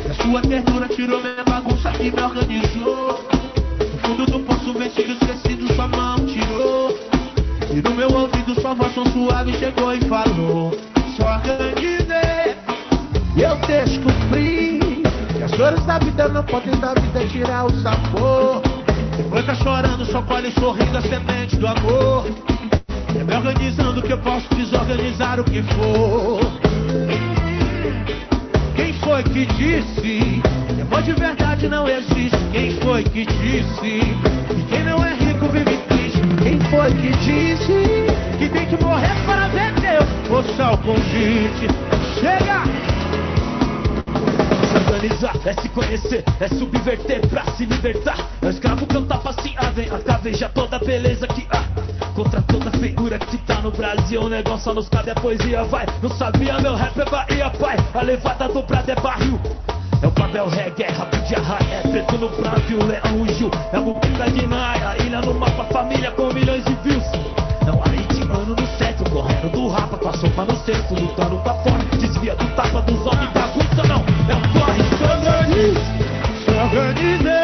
[0.03, 2.80] que a sua ternura tirou minha bagunça e me organizou.
[8.77, 10.71] Sua tão suave chegou e falou.
[11.17, 12.11] Se organize.
[13.37, 15.03] E eu descobri
[15.33, 18.63] que as dores da vida não podem da vida tirar o sabor.
[19.17, 22.27] Depois tá chorando, só colhe sorrindo a semente do amor.
[23.19, 26.41] É me organizando que eu posso desorganizar o que for.
[28.77, 30.43] Quem foi que disse
[30.75, 32.39] que amor de verdade não existe?
[32.53, 34.01] Quem foi que disse
[34.49, 36.21] que quem não é rico vive triste?
[36.43, 38.10] Quem foi que disse
[38.51, 40.57] tem que morrer para ver Deus?
[40.57, 41.69] Só o convite?
[42.21, 42.63] Chega!
[44.69, 48.17] Se organizar é se conhecer, é subverter pra se libertar.
[48.43, 51.65] É o escravo canta passear, vem a caveja toda beleza que há.
[52.15, 55.87] Contra toda figura que tá no Brasil, o negócio só nos cabe a poesia, vai.
[56.03, 57.77] Não sabia, meu rap é Bahia, pai.
[57.95, 59.41] A levada dobrada é barril.
[60.03, 63.51] É o Babel reggae, é rap de arraia, é preto no Brasil, leão e Gil.
[63.73, 67.20] É muqueca de Naia, ilha no mapa, família com milhões de views.
[69.11, 71.85] Correndo do rapa, com a sopa no cesto, lutando pra fora.
[71.99, 74.81] Desvia do tapa dos homens, bagunça não, é um corre.
[76.45, 77.40] Se organize,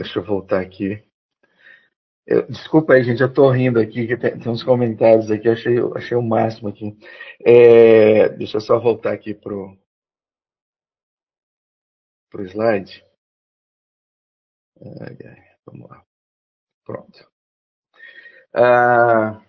[0.00, 1.04] Deixa eu voltar aqui.
[2.26, 5.76] Eu, desculpa aí, gente, eu tô rindo aqui, que tem, tem uns comentários aqui, achei,
[5.94, 6.96] achei o máximo aqui.
[7.44, 9.76] É, deixa eu só voltar aqui pro,
[12.30, 13.04] pro slide.
[15.66, 16.02] Vamos lá.
[16.82, 17.30] Pronto.
[18.54, 19.44] Ah,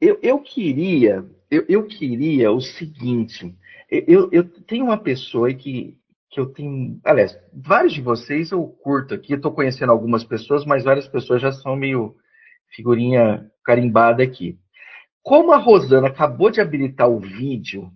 [0.00, 3.54] eu, eu queria, eu, eu queria o seguinte.
[3.90, 5.97] Eu, eu tenho uma pessoa que,
[6.30, 7.00] que eu tenho.
[7.04, 11.52] Aliás, vários de vocês eu curto aqui, estou conhecendo algumas pessoas, mas várias pessoas já
[11.52, 12.14] são meio
[12.74, 14.58] figurinha carimbada aqui.
[15.22, 17.90] Como a Rosana acabou de habilitar o vídeo,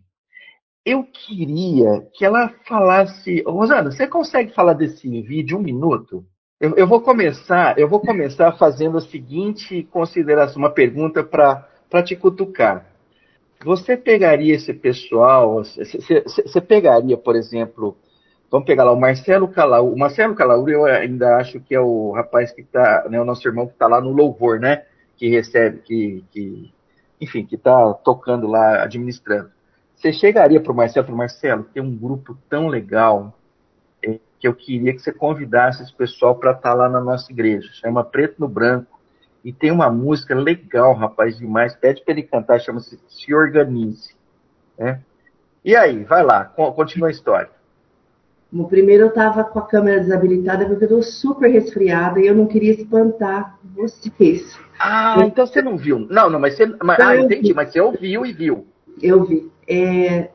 [0.85, 3.43] eu queria que ela falasse.
[3.47, 6.24] Rosana, você consegue falar desse vídeo um minuto?
[6.61, 12.14] Eu, eu vou começar, eu vou começar fazendo a seguinte consideração, uma pergunta para te
[12.16, 12.87] cutucar.
[13.64, 15.85] Você pegaria esse pessoal, você,
[16.24, 17.97] você pegaria, por exemplo,
[18.53, 19.95] Vamos pegar lá o Marcelo Calaú.
[19.95, 23.49] O Marcelo Calaú, eu ainda acho que é o rapaz que está, né, o nosso
[23.49, 24.85] irmão que está lá no louvor, né?
[25.17, 26.71] Que recebe, que, que
[27.19, 29.51] enfim, que está tocando lá, administrando.
[29.97, 33.33] Você chegaria para o Marcelo, para Marcelo, tem um grupo tão legal
[34.05, 37.33] é, que eu queria que você convidasse esse pessoal para estar tá lá na nossa
[37.33, 37.71] igreja.
[37.73, 39.01] Chama Preto no Branco.
[39.43, 41.75] E tem uma música legal, rapaz, demais.
[41.75, 44.15] Pede para ele cantar, chama-se Se Organize.
[44.79, 45.01] Né?
[45.65, 47.62] E aí, vai lá, continua a história.
[48.53, 52.35] No primeiro eu estava com a câmera desabilitada porque eu estou super resfriada e eu
[52.35, 54.59] não queria espantar vocês.
[54.79, 55.23] Ah, eu...
[55.25, 56.01] então você não viu.
[56.11, 56.67] Não, não, mas você.
[56.83, 58.67] Mas, ah, entendi, mas você ouviu e viu.
[59.01, 59.51] Eu vi.
[59.67, 60.29] É...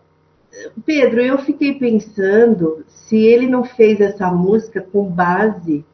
[0.84, 5.86] Pedro, eu fiquei pensando se ele não fez essa música com base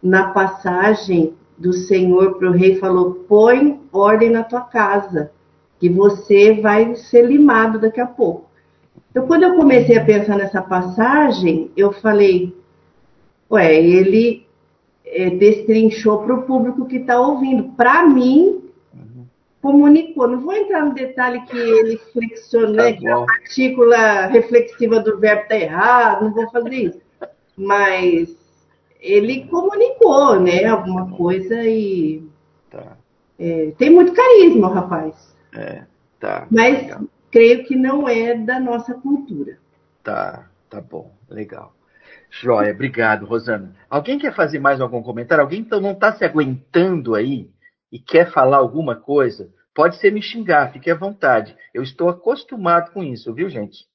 [0.00, 5.32] na passagem do Senhor para o rei falou: põe ordem na tua casa,
[5.80, 8.45] que você vai ser limado daqui a pouco.
[9.16, 12.54] Então, quando eu comecei a pensar nessa passagem, eu falei,
[13.50, 14.46] ué, ele
[15.06, 17.72] é, destrinchou para o público que está ouvindo.
[17.78, 18.70] Para mim,
[19.62, 20.28] comunicou.
[20.28, 25.44] Não vou entrar no detalhe que ele flexionou, né, que a partícula reflexiva do verbo
[25.44, 27.00] está errado, não vou fazer isso.
[27.56, 28.36] Mas
[29.00, 32.22] ele comunicou, né, alguma coisa e
[32.70, 32.98] tá.
[33.38, 35.34] é, tem muito carisma, rapaz.
[35.54, 35.84] É,
[36.20, 36.46] tá.
[36.50, 37.00] Mas legal
[37.30, 39.58] creio que não é da nossa cultura.
[40.02, 41.74] Tá, tá bom, legal.
[42.30, 43.74] Joia, obrigado, Rosana.
[43.88, 45.42] Alguém quer fazer mais algum comentário?
[45.42, 47.50] Alguém então não está se aguentando aí
[47.90, 49.50] e quer falar alguma coisa?
[49.74, 51.56] Pode ser me xingar, fique à vontade.
[51.72, 53.86] Eu estou acostumado com isso, viu, gente?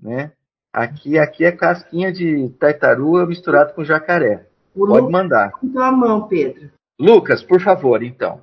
[0.00, 0.32] Né?
[0.72, 4.46] Aqui, aqui é casquinha de tartaruga misturado com jacaré.
[4.74, 5.52] O Pode Lucas mandar.
[5.52, 6.70] Com tua mão, Pedro.
[6.98, 8.42] Lucas, por favor, então.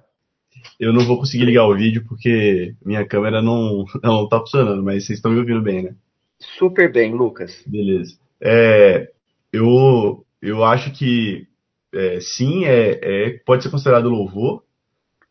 [0.79, 5.05] Eu não vou conseguir ligar o vídeo porque minha câmera não, não tá funcionando, mas
[5.05, 5.95] vocês estão me ouvindo bem, né?
[6.39, 7.63] Super bem, Lucas.
[7.67, 8.15] Beleza.
[8.41, 9.11] É,
[9.53, 11.47] eu, eu acho que
[11.93, 14.63] é, sim, é, é, pode ser considerado louvor,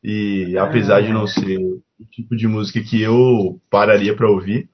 [0.03, 1.29] e apesar de não ah.
[1.29, 4.69] ser o tipo de música que eu pararia para ouvir,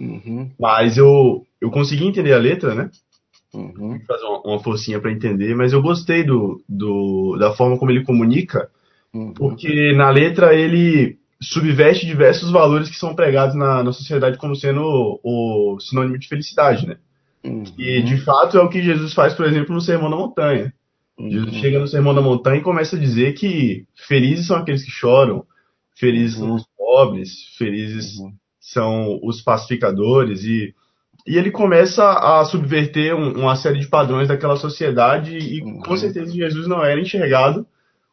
[0.00, 0.50] uhum.
[0.58, 2.90] mas eu, eu consegui entender a letra, né?
[3.52, 4.00] Uhum.
[4.06, 8.04] Fazer uma, uma forcinha para entender, mas eu gostei do, do, da forma como ele
[8.04, 8.68] comunica.
[9.36, 14.80] Porque na letra ele subveste diversos valores que são pregados na, na sociedade como sendo
[15.22, 16.96] o, o sinônimo de felicidade, né?
[17.44, 17.64] Uhum.
[17.78, 20.72] E de fato é o que Jesus faz, por exemplo, no Sermão da Montanha.
[21.18, 21.30] Uhum.
[21.30, 24.90] Jesus chega no Sermão da Montanha e começa a dizer que felizes são aqueles que
[24.90, 25.44] choram,
[25.94, 26.54] felizes são uhum.
[26.54, 28.32] os pobres, felizes uhum.
[28.58, 30.74] são os pacificadores e
[31.26, 35.96] e ele começa a subverter um, uma série de padrões daquela sociedade e com uhum.
[35.96, 37.66] certeza Jesus não era enxergado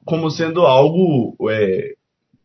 [0.05, 1.95] como sendo algo é,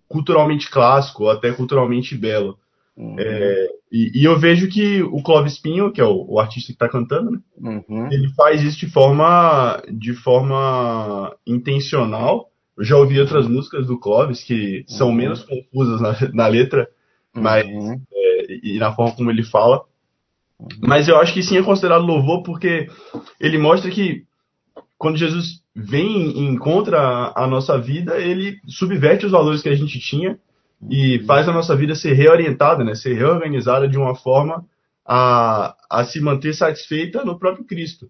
[0.09, 2.59] culturalmente clássico ou até culturalmente belo.
[2.97, 3.17] Uhum.
[3.19, 6.73] É, e, e, eu vejo que o Clóvis Pinho, que é o, o artista que
[6.73, 8.09] está cantando, né, uhum.
[8.11, 12.51] ele faz isso de forma, de forma intencional.
[12.77, 15.15] Eu já ouvi outras músicas do Clóvis que são uhum.
[15.15, 16.89] menos confusas na, na letra,
[17.35, 18.01] mas uhum.
[18.13, 19.85] é, e na forma como ele fala.
[20.59, 20.69] Uhum.
[20.81, 22.89] Mas eu acho que sim é considerado louvor porque
[23.39, 24.25] ele mostra que
[24.97, 30.01] quando Jesus vem e encontra a nossa vida, ele subverte os valores que a gente
[30.01, 30.39] tinha
[30.89, 34.65] e faz a nossa vida ser reorientada, né, ser reorganizada de uma forma
[35.05, 38.09] a, a se manter satisfeita no próprio Cristo.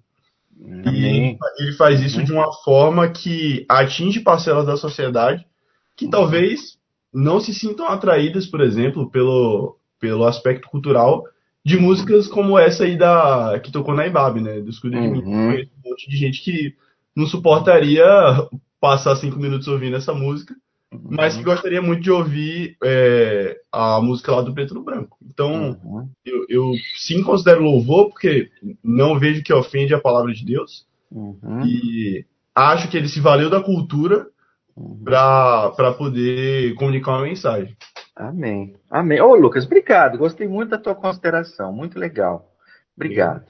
[0.65, 1.37] Amém.
[1.59, 5.45] E ele faz isso de uma forma que atinge parcelas da sociedade
[5.97, 6.79] que talvez
[7.13, 11.25] não se sintam atraídas, por exemplo, pelo, pelo aspecto cultural
[11.65, 14.61] de músicas como essa aí da que tocou na Ibabe, né?
[14.61, 15.23] Do Escudo de Mim.
[15.25, 16.75] Um monte de gente que
[17.17, 18.05] não suportaria
[18.81, 20.55] passar cinco minutos ouvindo essa música
[21.09, 25.19] mas que gostaria muito de ouvir é, a música lá do Preto no Branco.
[25.23, 26.09] Então, Uhum.
[26.25, 28.51] eu, eu sim considero louvor, porque
[28.83, 31.65] não vejo que ofende a palavra de Deus, Uhum.
[31.65, 34.27] e acho que ele se valeu da cultura
[34.77, 35.03] Uhum.
[35.05, 37.77] para poder comunicar uma mensagem.
[38.15, 38.75] Amém.
[38.91, 39.21] Amém.
[39.21, 40.17] Ô, Lucas, obrigado.
[40.19, 41.73] Gostei muito da tua consideração.
[41.73, 42.53] Muito legal.
[42.97, 43.45] Obrigado.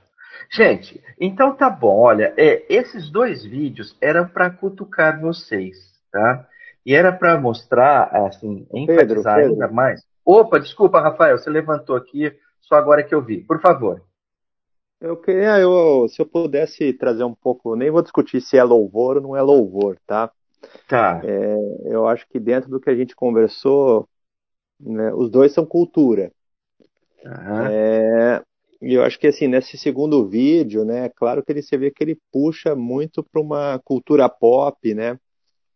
[0.50, 1.98] Gente, então tá bom.
[1.98, 5.76] Olha, é, esses dois vídeos eram para cutucar vocês,
[6.10, 6.46] tá?
[6.84, 9.52] E era para mostrar, assim, enfatizar Pedro.
[9.52, 10.04] ainda mais.
[10.24, 13.42] Opa, desculpa, Rafael, você levantou aqui só agora que eu vi.
[13.42, 14.02] Por favor.
[15.00, 19.16] Eu queria, eu, se eu pudesse trazer um pouco, nem vou discutir se é louvor
[19.16, 20.30] ou não é louvor, tá?
[20.88, 21.20] Tá.
[21.84, 24.08] Eu acho que dentro do que a gente conversou,
[24.80, 26.32] né, os dois são cultura.
[27.70, 28.42] É,
[28.80, 32.02] e eu acho que assim, nesse segundo vídeo, né, claro que ele você vê que
[32.02, 35.18] ele puxa muito para uma cultura pop, né?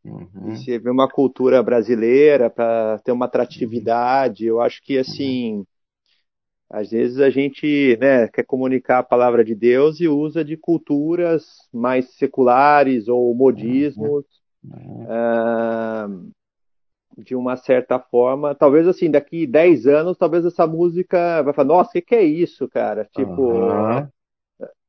[0.04, 0.56] Uhum.
[0.56, 4.46] Você vê uma cultura brasileira para ter uma atratividade.
[4.46, 5.64] Eu acho que assim,
[6.70, 11.44] às vezes a gente, né, quer comunicar a palavra de Deus e usa de culturas
[11.72, 14.24] mais seculares ou modismos.
[14.62, 15.06] Uhum.
[15.08, 16.08] ah,
[17.20, 21.90] de uma certa forma, talvez assim, daqui 10 anos, talvez essa música vai falar, nossa,
[21.90, 23.04] o que, que é isso, cara?
[23.04, 24.10] Tipo, Aham.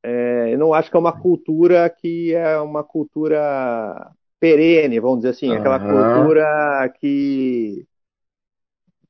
[0.03, 5.29] é, eu não acho que é uma cultura que é uma cultura perene, vamos dizer
[5.29, 5.79] assim, aquela Aham.
[5.79, 6.43] cultura
[6.99, 7.86] que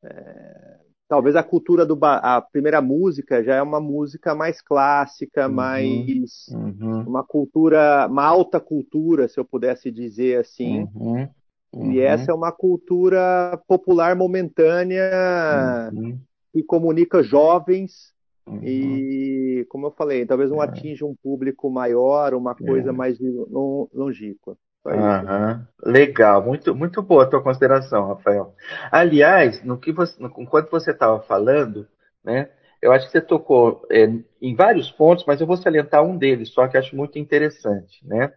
[0.03, 5.49] é, talvez a cultura do a primeira música já é uma música mais clássica, Uhum.
[5.49, 7.05] mais Uhum.
[7.05, 10.87] uma cultura, uma alta cultura, se eu pudesse dizer assim.
[10.95, 11.33] Uhum.
[11.73, 16.19] E essa é uma cultura popular momentânea Uhum.
[16.53, 18.11] que comunica jovens
[18.47, 18.67] Uhum.
[18.67, 22.93] e, como eu falei, talvez não atinja um público maior, uma coisa É.
[22.93, 24.57] mais lon- longínqua.
[24.85, 25.67] Aham.
[25.83, 28.53] Legal, muito, muito boa a tua consideração, Rafael.
[28.91, 31.87] Aliás, no que você, enquanto você estava falando,
[32.23, 32.49] né,
[32.81, 34.09] eu acho que você tocou é,
[34.41, 38.33] em vários pontos, mas eu vou salientar um deles, só que acho muito interessante, né?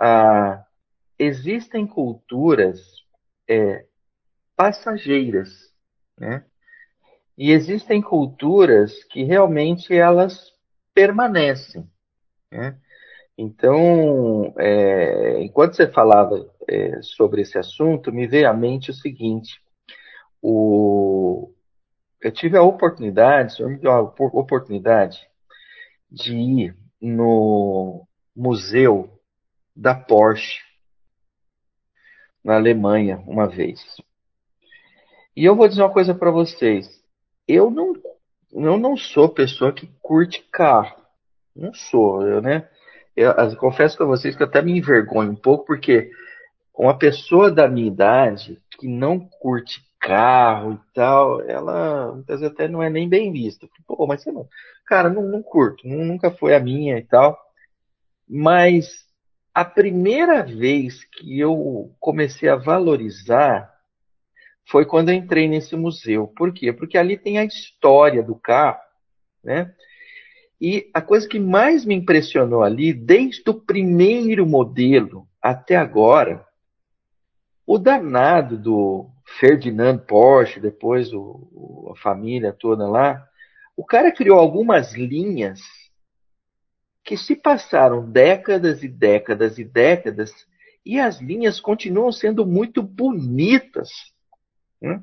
[0.00, 0.64] Ah,
[1.18, 2.80] existem culturas
[3.48, 3.86] é,
[4.56, 5.72] passageiras,
[6.18, 6.44] né?
[7.36, 10.52] E existem culturas que realmente elas
[10.94, 11.88] permanecem,
[12.50, 12.78] né?
[13.36, 19.60] Então, é, enquanto você falava é, sobre esse assunto, me veio à mente o seguinte:
[20.42, 21.52] o,
[22.20, 25.20] eu tive a oportunidade, o me deu a opor- oportunidade
[26.10, 29.20] de ir no museu
[29.76, 30.67] da Porsche
[32.48, 33.84] na Alemanha uma vez.
[35.36, 36.88] E eu vou dizer uma coisa para vocês:
[37.46, 37.92] eu não,
[38.50, 40.96] eu não sou pessoa que curte carro,
[41.54, 42.66] não sou, eu, né?
[43.14, 46.10] Eu, eu confesso para vocês que eu até me envergonho um pouco, porque
[46.74, 52.66] uma pessoa da minha idade que não curte carro e tal, ela muitas vezes até
[52.66, 53.68] não é nem bem vista.
[53.86, 54.48] Pô, mas você não.
[54.86, 57.38] Cara, não, não curto, nu- nunca foi a minha e tal.
[58.26, 59.07] Mas
[59.58, 63.68] a primeira vez que eu comecei a valorizar
[64.64, 66.28] foi quando eu entrei nesse museu.
[66.28, 66.72] Por quê?
[66.72, 68.78] Porque ali tem a história do carro,
[69.42, 69.74] né?
[70.60, 76.46] E a coisa que mais me impressionou ali, desde o primeiro modelo até agora,
[77.66, 83.26] o danado do Ferdinand Porsche, depois o, a família toda lá,
[83.76, 85.58] o cara criou algumas linhas
[87.08, 90.30] que se passaram décadas e décadas e décadas
[90.84, 93.88] e as linhas continuam sendo muito bonitas.
[94.78, 95.02] né?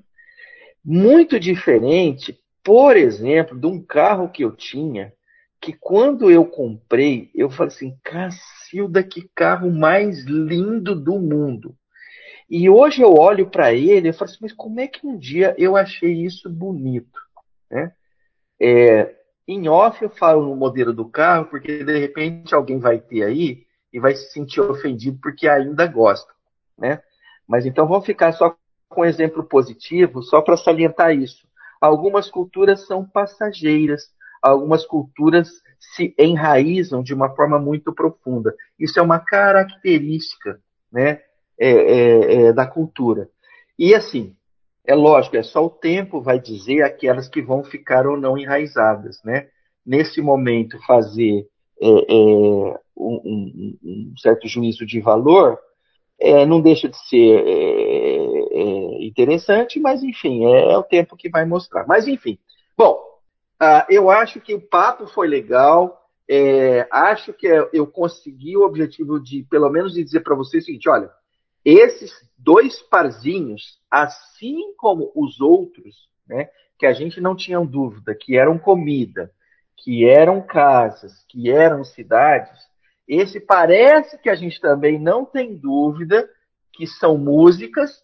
[0.83, 5.11] Muito diferente, por exemplo, de um carro que eu tinha,
[5.59, 11.75] que quando eu comprei, eu falei assim, Cacilda, que carro mais lindo do mundo.
[12.47, 15.55] E hoje eu olho para ele e falo assim, mas como é que um dia
[15.57, 17.19] eu achei isso bonito?
[17.67, 17.91] Né?
[18.61, 23.23] É, em off eu falo no modelo do carro, porque de repente alguém vai ter
[23.23, 26.33] aí e vai se sentir ofendido porque ainda gosta.
[26.77, 27.01] Né?
[27.47, 28.55] Mas então vamos ficar só
[28.89, 31.47] com um exemplo positivo, só para salientar isso.
[31.79, 34.09] Algumas culturas são passageiras,
[34.41, 38.55] algumas culturas se enraizam de uma forma muito profunda.
[38.79, 40.59] Isso é uma característica
[40.91, 41.21] né,
[41.59, 43.29] é, é, é, da cultura.
[43.77, 44.35] E assim,
[44.87, 49.21] é lógico, é só o tempo vai dizer aquelas que vão ficar ou não enraizadas.
[49.23, 49.47] Né?
[49.85, 51.47] Nesse momento, fazer
[51.81, 55.59] é, um, um, um, certo juízo de valor
[56.19, 61.85] é, não deixa de ser é, interessante, mas enfim, é, o tempo que vai mostrar.
[61.87, 62.37] Mas enfim,
[62.77, 62.93] bom,
[63.61, 66.01] uh, eu acho que o papo foi legal.
[66.27, 70.65] É, acho que eu consegui o objetivo de, pelo menos, de dizer para vocês o
[70.65, 71.11] seguinte: olha,
[71.63, 78.37] esses dois parzinhos, assim como os outros, né, que a gente não tinha dúvida que
[78.37, 79.31] eram comida,
[79.77, 82.59] que eram casas, que eram cidades,
[83.07, 86.27] esse parece que a gente também não tem dúvida
[86.73, 88.03] que são músicas,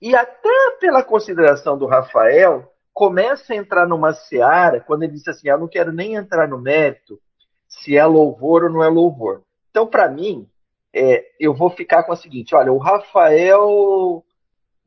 [0.00, 5.48] e até pela consideração do Rafael, começa a entrar numa seara, quando ele disse assim:
[5.48, 7.20] Eu não quero nem entrar no mérito
[7.68, 9.42] se é louvor ou não é louvor.
[9.70, 10.48] Então, para mim,
[10.92, 14.24] é, eu vou ficar com a seguinte: olha, o Rafael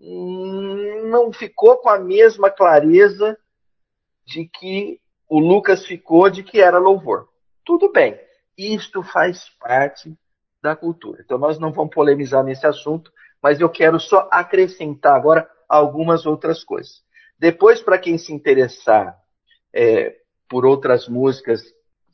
[0.04, 3.38] não ficou com a mesma clareza
[4.26, 5.00] de que
[5.30, 7.28] o Lucas ficou de que era louvor.
[7.64, 8.20] Tudo bem,
[8.58, 10.14] isto faz parte
[10.62, 11.22] da cultura.
[11.24, 16.64] Então, nós não vamos polemizar nesse assunto, mas eu quero só acrescentar agora algumas outras
[16.64, 17.04] coisas.
[17.38, 19.18] Depois, para quem se interessar
[19.74, 20.16] é,
[20.48, 21.62] por outras músicas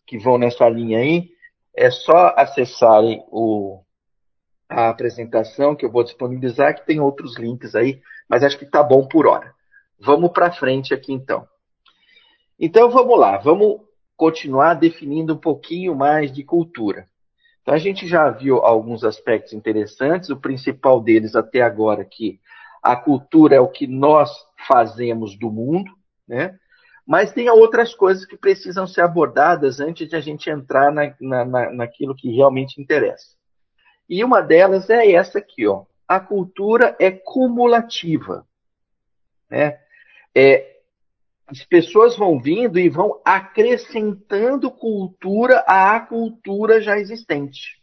[0.06, 1.30] que vão nessa linha aí,
[1.76, 3.84] é só acessarem o,
[4.70, 8.00] a apresentação que eu vou disponibilizar, que tem outros links aí,
[8.30, 9.52] mas acho que está bom por hora.
[10.00, 11.48] Vamos para frente aqui então.
[12.60, 13.82] Então vamos lá, vamos
[14.16, 17.08] continuar definindo um pouquinho mais de cultura.
[17.62, 22.40] Então a gente já viu alguns aspectos interessantes, o principal deles até agora que
[22.84, 24.32] a cultura é o que nós
[24.68, 25.92] fazemos do mundo,
[26.28, 26.58] né?
[27.06, 31.72] Mas tem outras coisas que precisam ser abordadas antes de a gente entrar na, na,
[31.72, 33.39] naquilo que realmente interessa.
[34.10, 35.86] E uma delas é essa aqui, ó.
[36.08, 38.48] A cultura é cumulativa.
[39.50, 39.80] Né?
[40.34, 40.78] É,
[41.48, 47.80] as pessoas vão vindo e vão acrescentando cultura à cultura já existente.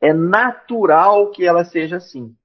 [0.00, 2.36] É natural que ela seja assim.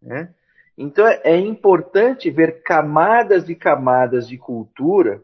[0.00, 0.34] Né?
[0.76, 5.22] Então é, é importante ver camadas e camadas de cultura,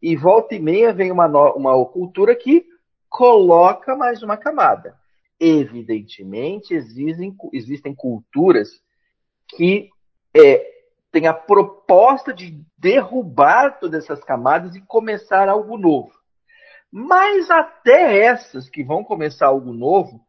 [0.00, 2.66] e volta e meia vem uma, uma cultura que
[3.08, 5.00] coloca mais uma camada.
[5.44, 8.80] Evidentemente, existem, existem culturas
[9.48, 9.90] que
[10.32, 10.64] é,
[11.10, 16.12] têm a proposta de derrubar todas essas camadas e começar algo novo.
[16.92, 20.24] Mas até essas que vão começar algo novo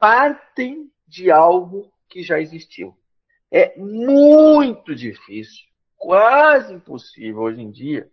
[0.00, 2.98] partem de algo que já existiu.
[3.52, 5.64] É muito difícil,
[5.96, 8.10] quase impossível hoje em dia,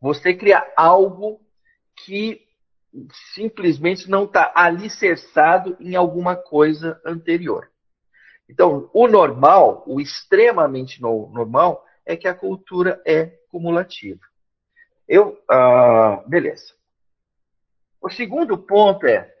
[0.00, 1.42] você criar algo
[2.06, 2.40] que
[3.34, 7.70] simplesmente não está alicerçado em alguma coisa anterior.
[8.48, 14.20] Então, o normal, o extremamente normal, é que a cultura é cumulativa.
[15.08, 16.74] Eu, ah, beleza.
[18.00, 19.34] O segundo ponto é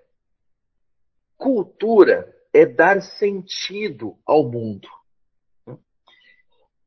[1.36, 4.88] cultura é dar sentido ao mundo.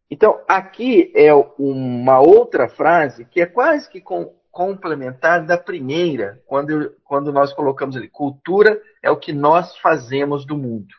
[0.09, 6.89] Então, aqui é uma outra frase que é quase que com, complementar da primeira, quando,
[7.03, 10.95] quando nós colocamos ali: cultura é o que nós fazemos do mundo.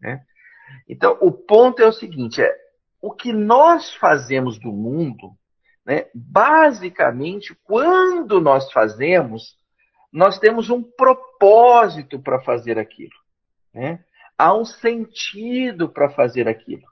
[0.00, 0.24] Né?
[0.88, 2.50] Então, o ponto é o seguinte: é
[3.02, 5.36] o que nós fazemos do mundo,
[5.84, 9.58] né, basicamente, quando nós fazemos,
[10.10, 13.12] nós temos um propósito para fazer aquilo.
[13.74, 14.02] Né?
[14.38, 16.88] Há um sentido para fazer aquilo.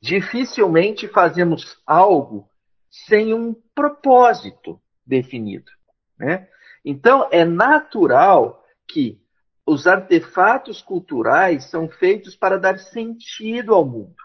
[0.00, 2.48] Dificilmente fazemos algo
[2.88, 5.70] sem um propósito definido.
[6.18, 6.48] Né?
[6.84, 9.20] Então, é natural que
[9.66, 14.16] os artefatos culturais são feitos para dar sentido ao mundo.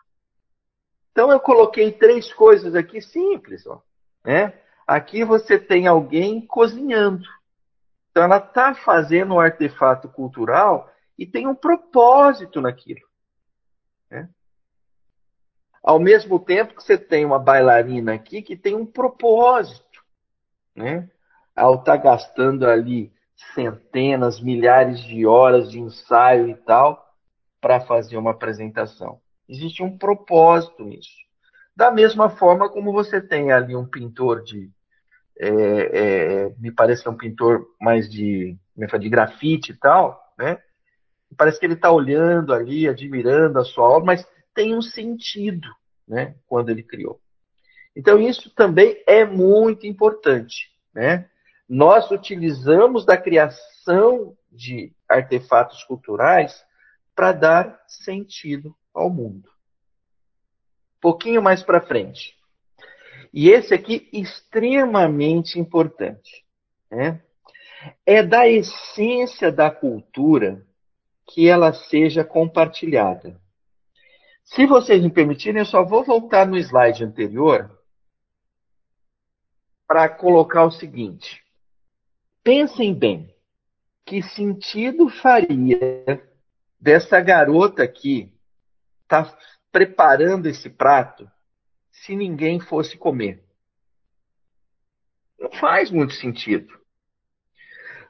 [1.11, 3.65] Então, eu coloquei três coisas aqui simples.
[3.65, 3.81] Ó,
[4.23, 4.53] né?
[4.85, 7.25] Aqui você tem alguém cozinhando.
[8.11, 13.07] Então, ela está fazendo um artefato cultural e tem um propósito naquilo.
[14.09, 14.29] Né?
[15.83, 19.85] Ao mesmo tempo que você tem uma bailarina aqui que tem um propósito,
[20.79, 21.09] né?
[21.55, 23.11] Ao estar tá gastando ali
[23.53, 27.05] centenas, milhares de horas de ensaio e tal
[27.61, 29.19] para fazer uma apresentação.
[29.47, 31.11] Existe um propósito nisso.
[31.75, 34.69] Da mesma forma como você tem ali um pintor de,
[35.37, 40.21] é, é, me parece que é um pintor mais de, é de grafite e tal,
[40.37, 40.57] né?
[41.37, 45.67] Parece que ele está olhando ali, admirando a sua obra, mas tem um sentido
[46.07, 47.21] né, quando ele criou.
[47.99, 50.71] Então, isso também é muito importante.
[50.95, 51.29] Né?
[51.67, 56.63] Nós utilizamos da criação de artefatos culturais
[57.13, 59.49] para dar sentido ao mundo.
[61.01, 62.37] Pouquinho mais para frente.
[63.33, 66.45] E esse aqui, extremamente importante.
[66.89, 67.21] Né?
[68.05, 70.65] É da essência da cultura
[71.27, 73.37] que ela seja compartilhada.
[74.45, 77.77] Se vocês me permitirem, eu só vou voltar no slide anterior
[79.89, 81.43] para colocar o seguinte.
[82.43, 83.33] Pensem bem,
[84.05, 86.23] que sentido faria
[86.79, 88.31] dessa garota aqui
[89.01, 89.35] está
[89.71, 91.27] preparando esse prato
[91.91, 93.43] se ninguém fosse comer?
[95.39, 96.79] Não faz muito sentido.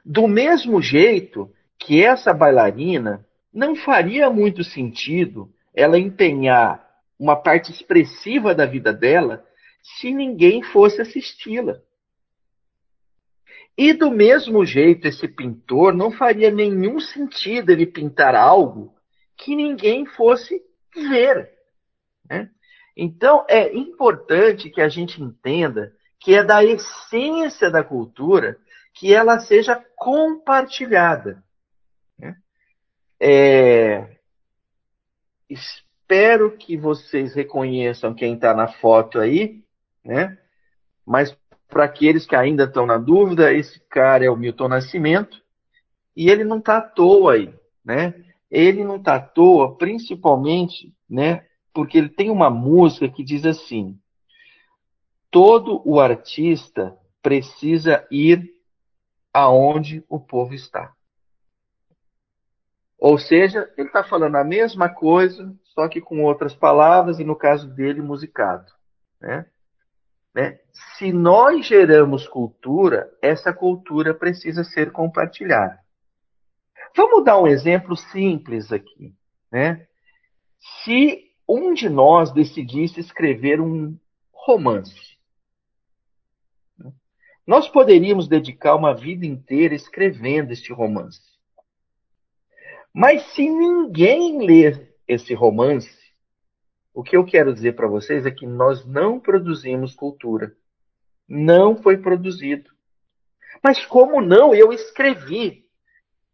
[0.04, 6.86] Do mesmo jeito que essa bailarina não faria muito sentido ela empenhar
[7.18, 9.46] uma parte expressiva da vida dela
[9.82, 11.80] se ninguém fosse assisti-la.
[13.76, 18.94] E do mesmo jeito, esse pintor não faria nenhum sentido ele pintar algo
[19.36, 20.62] que ninguém fosse
[20.94, 21.50] ver.
[22.28, 22.50] Né?
[22.96, 28.58] Então, é importante que a gente entenda que é da essência da cultura
[28.92, 31.42] que ela seja compartilhada.
[32.18, 32.36] Né?
[33.18, 34.18] É...
[35.48, 39.59] Espero que vocês reconheçam quem está na foto aí,
[40.04, 40.38] né?
[41.06, 41.36] Mas
[41.68, 45.40] para aqueles que ainda estão na dúvida, esse cara é o Milton Nascimento
[46.16, 48.14] e ele não está à toa aí, né?
[48.50, 51.46] Ele não está à toa, principalmente, né?
[51.72, 53.98] Porque ele tem uma música que diz assim:
[55.30, 58.50] todo o artista precisa ir
[59.32, 60.92] aonde o povo está.
[62.98, 67.34] Ou seja, ele está falando a mesma coisa, só que com outras palavras, e no
[67.34, 68.70] caso dele, musicado.
[69.18, 69.46] Né?
[70.34, 70.58] Né?
[70.98, 75.78] Se nós geramos cultura, essa cultura precisa ser compartilhada.
[76.96, 79.14] Vamos dar um exemplo simples aqui.
[79.50, 79.86] Né?
[80.84, 83.98] Se um de nós decidisse escrever um
[84.32, 85.18] romance,
[87.46, 91.20] nós poderíamos dedicar uma vida inteira escrevendo este romance.
[92.94, 95.90] Mas se ninguém ler esse romance,
[96.92, 100.54] o que eu quero dizer para vocês é que nós não produzimos cultura.
[101.28, 102.70] Não foi produzido.
[103.62, 104.54] Mas como não?
[104.54, 105.64] Eu escrevi.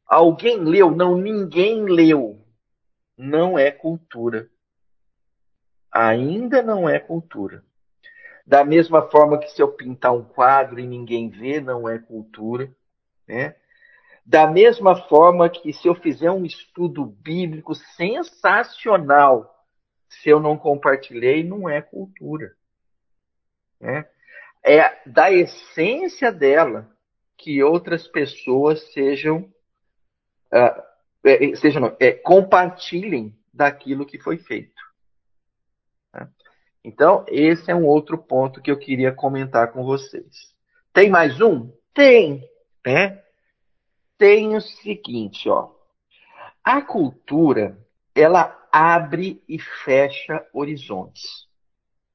[0.07, 0.91] Alguém leu?
[0.91, 2.43] Não, ninguém leu.
[3.17, 4.49] Não é cultura.
[5.93, 7.63] Ainda não é cultura.
[8.47, 12.71] Da mesma forma que se eu pintar um quadro e ninguém vê, não é cultura.
[13.27, 13.57] Né?
[14.25, 19.56] Da mesma forma que se eu fizer um estudo bíblico sensacional,
[20.09, 22.55] se eu não compartilhei, não é cultura.
[23.81, 24.09] Né?
[24.65, 26.91] É da essência dela
[27.37, 29.43] que outras pessoas sejam,
[30.53, 30.83] uh,
[31.25, 34.87] é, sejam não, é, compartilhem daquilo que foi feito.
[36.87, 40.55] Então, esse é um outro ponto que eu queria comentar com vocês.
[40.93, 41.69] Tem mais um?
[41.93, 42.49] Tem,
[42.87, 43.25] né?
[44.17, 45.69] Tem o seguinte, ó.
[46.63, 47.77] A cultura,
[48.17, 51.47] ela abre e fecha horizontes.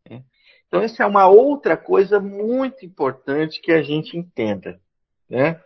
[0.09, 0.23] Né?
[0.67, 4.81] Então, essa é uma outra coisa muito importante que a gente entenda.
[5.29, 5.61] Né?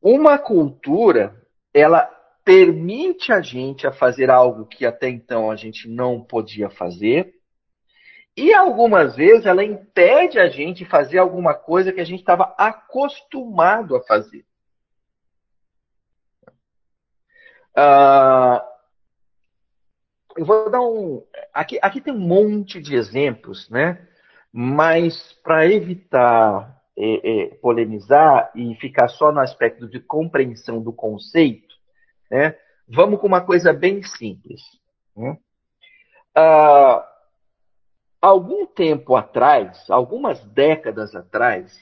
[0.00, 1.40] Uma cultura,
[1.72, 2.06] ela
[2.42, 7.34] permite a gente a fazer algo que até então a gente não podia fazer,
[8.36, 13.94] e algumas vezes ela impede a gente fazer alguma coisa que a gente estava acostumado
[13.94, 14.44] a fazer.
[17.76, 18.73] Uh,
[20.36, 21.22] eu vou dar um.
[21.52, 24.06] Aqui, aqui tem um monte de exemplos, né?
[24.52, 31.74] Mas para evitar é, é, polemizar e ficar só no aspecto de compreensão do conceito,
[32.30, 32.56] né?
[32.86, 34.60] Vamos com uma coisa bem simples.
[35.16, 35.38] Né?
[36.36, 37.02] Uh,
[38.20, 41.80] algum tempo atrás, algumas décadas atrás,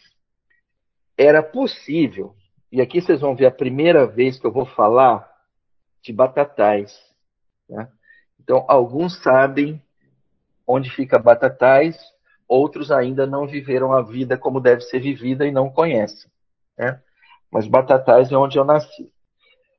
[1.17, 2.35] era possível,
[2.71, 5.31] e aqui vocês vão ver a primeira vez que eu vou falar
[6.03, 6.99] de Batatais.
[7.69, 7.89] Né?
[8.43, 9.81] Então, alguns sabem
[10.67, 11.97] onde fica Batatais,
[12.49, 16.31] outros ainda não viveram a vida como deve ser vivida e não conhecem.
[16.77, 17.01] Né?
[17.51, 19.13] Mas Batatais é onde eu nasci.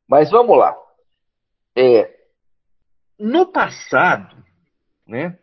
[0.08, 0.76] Mas vamos lá.
[1.76, 2.10] É,
[3.20, 4.44] no passado,
[5.06, 5.38] né,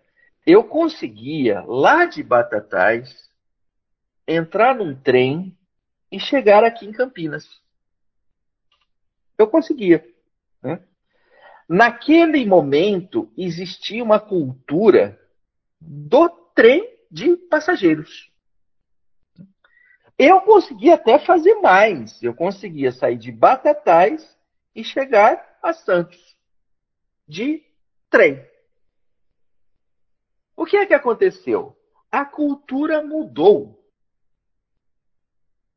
[0.47, 3.31] eu conseguia, lá de Batatais,
[4.27, 5.57] entrar num trem
[6.11, 7.47] e chegar aqui em Campinas.
[9.37, 10.07] Eu conseguia.
[10.63, 10.83] Né?
[11.73, 15.17] Naquele momento, existia uma cultura
[15.81, 18.29] do trem de passageiros.
[20.19, 22.21] Eu conseguia até fazer mais.
[22.25, 24.37] Eu conseguia sair de Batatais
[24.75, 26.37] e chegar a Santos
[27.29, 27.65] de
[28.11, 28.45] trem.
[30.57, 31.77] O que é que aconteceu?
[32.11, 33.81] A cultura mudou.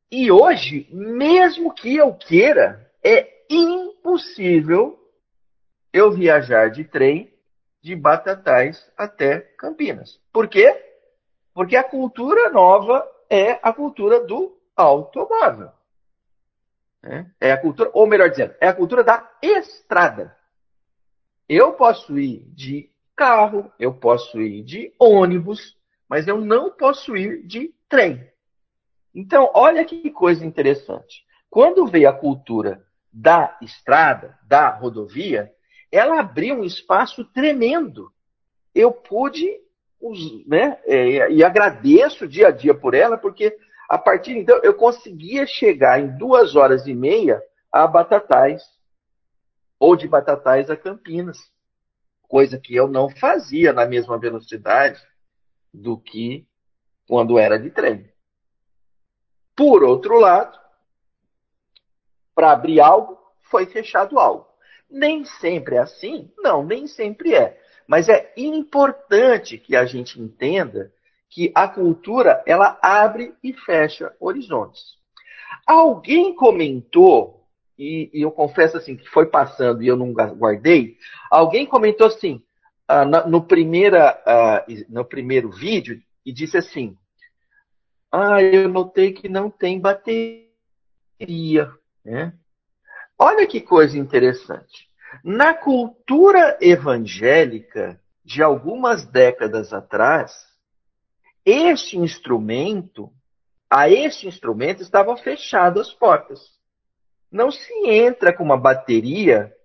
[0.10, 5.03] E hoje, mesmo que eu queira, é impossível
[5.94, 7.32] eu viajar de trem
[7.82, 10.20] de Batatais até Campinas.
[10.34, 10.84] Por quê?
[11.54, 15.72] Porque a cultura nova é a cultura do automóvel.
[17.40, 20.36] É a cultura, ou melhor dizendo, é a cultura da estrada.
[21.48, 25.78] Eu posso ir de carro, eu posso ir de ônibus,
[26.08, 28.26] mas eu não posso ir de trem.
[29.14, 31.26] Então, olha que coisa interessante.
[31.50, 35.54] Quando veio a cultura da estrada, da rodovia,
[35.94, 38.12] ela abriu um espaço tremendo.
[38.74, 39.48] Eu pude,
[40.48, 43.56] né, é, e agradeço dia a dia por ela, porque
[43.88, 47.40] a partir então eu conseguia chegar em duas horas e meia
[47.72, 48.64] a Batatais,
[49.80, 51.38] ou de Batatais a Campinas,
[52.24, 55.00] coisa que eu não fazia na mesma velocidade
[55.72, 56.48] do que
[57.08, 58.12] quando era de trem.
[59.56, 60.58] Por outro lado,
[62.34, 64.53] para abrir algo, foi fechado algo.
[64.94, 66.32] Nem sempre é assim?
[66.38, 67.60] Não, nem sempre é.
[67.88, 70.94] Mas é importante que a gente entenda
[71.28, 74.84] que a cultura ela abre e fecha horizontes.
[75.66, 80.96] Alguém comentou, e, e eu confesso assim que foi passando e eu não guardei,
[81.32, 82.44] alguém comentou assim
[82.88, 86.96] uh, no, no, primeira, uh, no primeiro vídeo e disse assim:
[88.12, 90.46] Ah, eu notei que não tem bateria.
[92.06, 92.32] Né?
[93.26, 94.90] Olha que coisa interessante.
[95.24, 100.46] Na cultura evangélica de algumas décadas atrás,
[101.46, 103.10] este instrumento,
[103.70, 106.42] a este instrumento estavam fechadas as portas.
[107.32, 109.56] Não se entra com uma bateria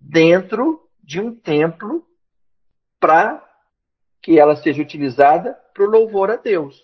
[0.00, 2.06] dentro de um templo
[2.98, 3.46] para
[4.22, 6.82] que ela seja utilizada para o louvor a Deus.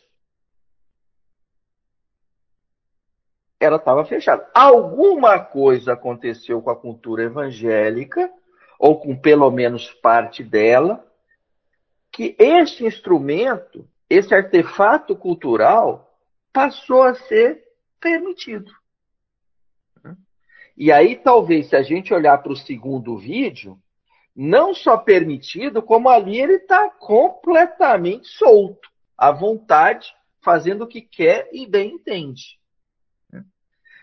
[3.60, 4.48] Ela estava fechada.
[4.54, 8.30] Alguma coisa aconteceu com a cultura evangélica,
[8.78, 11.04] ou com pelo menos parte dela,
[12.12, 16.16] que este instrumento, esse artefato cultural,
[16.52, 17.64] passou a ser
[18.00, 18.72] permitido.
[20.76, 23.76] E aí, talvez, se a gente olhar para o segundo vídeo,
[24.34, 31.48] não só permitido, como ali ele está completamente solto, à vontade, fazendo o que quer
[31.52, 32.57] e bem entende.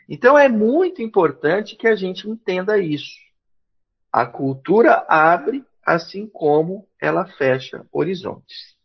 [0.08, 3.16] Então é muito importante que a gente entenda isso.
[4.12, 8.76] A cultura abre assim como ela fecha horizontes.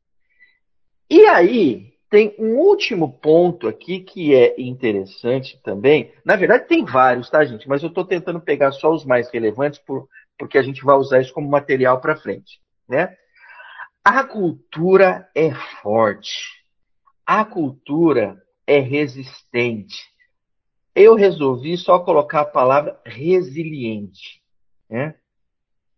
[1.08, 6.12] E aí, tem um último ponto aqui que é interessante também.
[6.24, 7.68] Na verdade, tem vários, tá, gente?
[7.68, 11.20] Mas eu estou tentando pegar só os mais relevantes, por, porque a gente vai usar
[11.20, 12.60] isso como material para frente.
[12.88, 13.16] Né?
[14.04, 16.64] A cultura é forte.
[17.24, 20.10] A cultura é resistente
[20.94, 24.42] eu resolvi só colocar a palavra resiliente.
[24.88, 25.14] Né?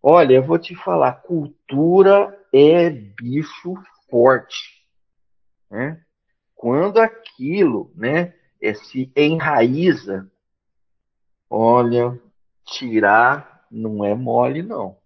[0.02, 3.74] Olha, eu vou te falar, cultura é bicho
[4.10, 4.84] forte.
[5.70, 6.02] Né?
[6.54, 10.30] Quando aquilo né, é, se enraiza,
[11.48, 12.20] olha,
[12.64, 14.98] tirar não é mole, não.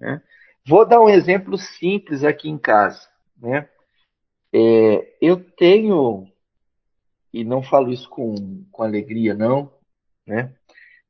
[0.00, 0.20] Né?
[0.66, 3.08] Vou dar um exemplo simples aqui em casa.
[3.36, 3.68] Né?
[4.52, 6.26] É, eu tenho
[7.34, 9.68] e não falo isso com, com alegria, não,
[10.24, 10.54] né?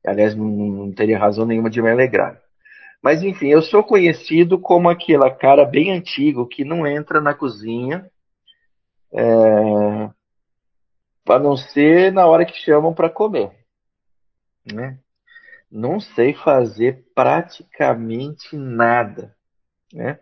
[0.03, 2.41] Aliás, não, não teria razão nenhuma de me alegrar.
[2.99, 8.09] Mas enfim, eu sou conhecido como aquela cara bem antigo que não entra na cozinha,
[9.13, 10.09] é,
[11.29, 13.51] a não ser na hora que chamam para comer,
[14.73, 14.97] né?
[15.69, 19.35] Não sei fazer praticamente nada,
[19.93, 20.19] né?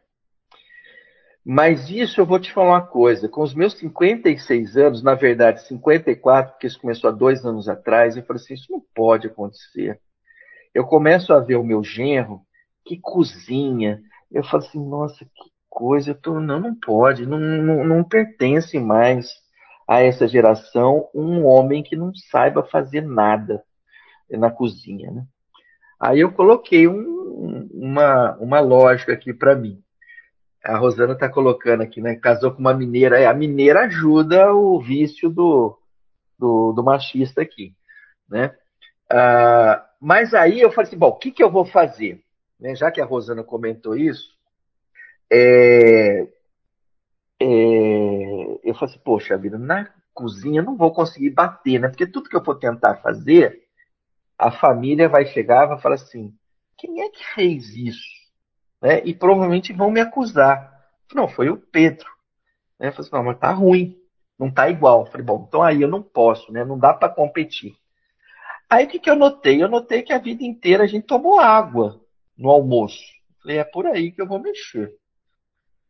[1.45, 3.27] Mas isso eu vou te falar uma coisa.
[3.27, 8.15] Com os meus 56 anos, na verdade 54, porque isso começou há dois anos atrás,
[8.15, 9.99] eu falei assim: isso não pode acontecer.
[10.73, 12.41] Eu começo a ver o meu genro
[12.85, 14.01] que cozinha.
[14.31, 16.11] Eu falo assim: nossa, que coisa.
[16.11, 17.25] Eu tô, não, não pode.
[17.25, 19.29] Não, não, não pertence mais
[19.85, 23.61] a essa geração um homem que não saiba fazer nada
[24.29, 25.11] na cozinha.
[25.11, 25.25] Né?
[25.99, 29.83] Aí eu coloquei um, uma, uma lógica aqui para mim
[30.63, 32.15] a Rosana está colocando aqui, né?
[32.15, 33.19] Casou com uma mineira.
[33.19, 35.77] É, a mineira ajuda o vício do,
[36.39, 37.75] do, do machista aqui,
[38.29, 38.55] né?
[39.11, 42.23] Ah, mas aí eu falei assim, bom, o que, que eu vou fazer?
[42.59, 42.75] Né?
[42.75, 44.31] Já que a Rosana comentou isso,
[45.31, 46.27] é,
[47.41, 47.45] é,
[48.63, 51.89] eu falei assim, poxa vida, na cozinha eu não vou conseguir bater, né?
[51.89, 53.63] Porque tudo que eu for tentar fazer,
[54.37, 56.33] a família vai chegar e vai falar assim,
[56.77, 58.22] quem é que fez isso?
[58.83, 59.01] Né?
[59.05, 60.71] E provavelmente vão me acusar.
[61.15, 62.05] Não, foi o Pedro.
[62.77, 62.91] Né?
[62.91, 63.97] Falei assim, não, mas tá ruim,
[64.37, 65.05] não tá igual.
[65.05, 66.65] Falei, bom, então aí eu não posso, né?
[66.65, 67.77] Não dá para competir.
[68.69, 69.63] Aí o que, que eu notei?
[69.63, 72.01] Eu notei que a vida inteira a gente tomou água
[72.37, 73.01] no almoço.
[73.41, 74.93] Falei, é por aí que eu vou mexer.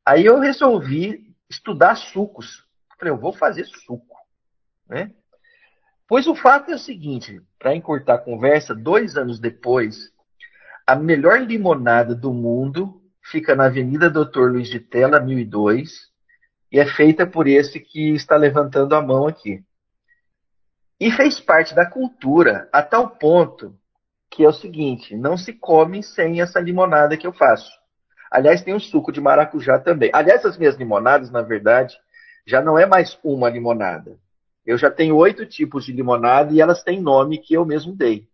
[0.06, 2.64] Aí eu resolvi estudar sucos.
[3.00, 4.18] Falei, eu vou fazer suco,
[4.88, 5.12] né?
[6.08, 10.13] Pois o fato é o seguinte, para encurtar a conversa, dois anos depois,
[10.86, 16.12] a melhor limonada do mundo fica na Avenida Doutor Luiz de Tela, 1002,
[16.72, 19.64] e é feita por esse que está levantando a mão aqui.
[21.00, 23.78] E fez parte da cultura a tal ponto
[24.30, 27.72] que é o seguinte: não se come sem essa limonada que eu faço.
[28.32, 30.10] Aliás, tem um suco de maracujá também.
[30.12, 31.96] Aliás, as minhas limonadas, na verdade,
[32.48, 34.18] já não é mais uma limonada.
[34.66, 38.28] Eu já tenho oito tipos de limonada e elas têm nome que eu mesmo dei.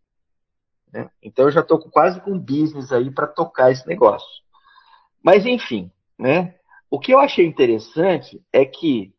[0.92, 1.10] Né?
[1.22, 4.28] Então eu já estou quase com business aí para tocar esse negócio.
[5.22, 6.56] Mas enfim, né?
[6.90, 9.14] O que eu achei interessante é que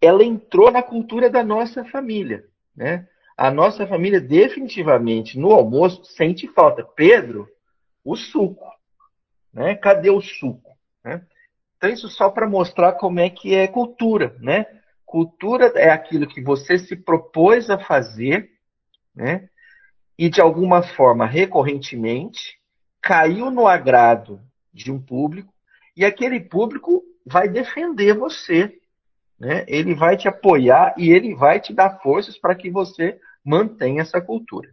[0.00, 2.44] ela entrou na cultura da nossa família,
[2.74, 3.08] né?
[3.36, 6.82] A nossa família definitivamente no almoço sente falta.
[6.82, 7.48] Pedro,
[8.04, 8.70] o suco,
[9.52, 9.74] né?
[9.74, 10.76] Cadê o suco?
[11.04, 11.24] Né?
[11.76, 14.66] Então isso só para mostrar como é que é cultura, né?
[15.04, 18.50] Cultura é aquilo que você se propôs a fazer,
[19.14, 19.48] né?
[20.18, 22.58] E de alguma forma recorrentemente
[23.02, 24.40] caiu no agrado
[24.72, 25.52] de um público
[25.96, 28.78] e aquele público vai defender você,
[29.38, 29.64] né?
[29.68, 34.20] Ele vai te apoiar e ele vai te dar forças para que você mantenha essa
[34.20, 34.70] cultura.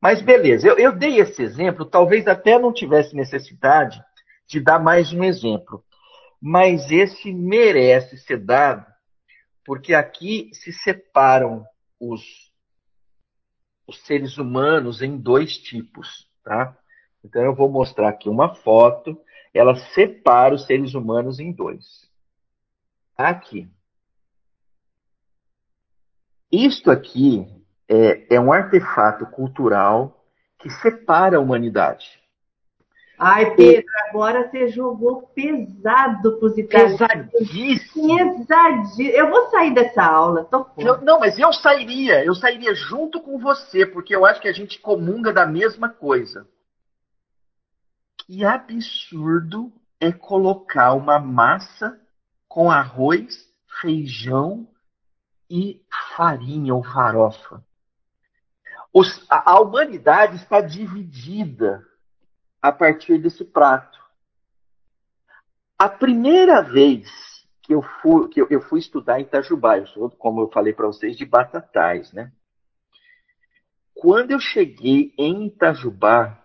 [0.00, 4.02] Mas beleza, eu, eu dei esse exemplo, talvez até não tivesse necessidade
[4.48, 5.84] de dar mais um exemplo,
[6.40, 8.84] mas esse merece ser dado,
[9.64, 11.64] porque aqui se separam
[12.00, 12.20] os,
[13.92, 16.76] os seres humanos em dois tipos, tá?
[17.22, 19.20] Então eu vou mostrar aqui uma foto,
[19.54, 22.10] ela separa os seres humanos em dois.
[23.16, 23.70] Aqui.
[26.50, 27.46] Isto aqui
[27.88, 30.24] é, é um artefato cultural
[30.58, 32.21] que separa a humanidade.
[33.24, 36.98] Ai, Pedro, agora você jogou pesado para os italianos.
[36.98, 38.16] Pesadíssimo.
[38.16, 39.10] Pesadíssimo.
[39.10, 43.38] Eu vou sair dessa aula, tô eu, Não, mas eu sairia, eu sairia junto com
[43.38, 46.48] você, porque eu acho que a gente comunga da mesma coisa.
[48.26, 51.96] Que absurdo é colocar uma massa
[52.48, 53.48] com arroz,
[53.80, 54.66] feijão
[55.48, 55.80] e
[56.16, 57.62] farinha ou farofa.
[58.92, 61.86] Os, a, a humanidade está dividida
[62.62, 64.00] a partir desse prato.
[65.76, 67.10] A primeira vez
[67.60, 70.72] que eu fui, que eu, eu fui estudar em Itajubá, eu sou, como eu falei
[70.72, 72.32] para vocês, de Batatais, né?
[73.92, 76.40] Quando eu cheguei em Itajubá,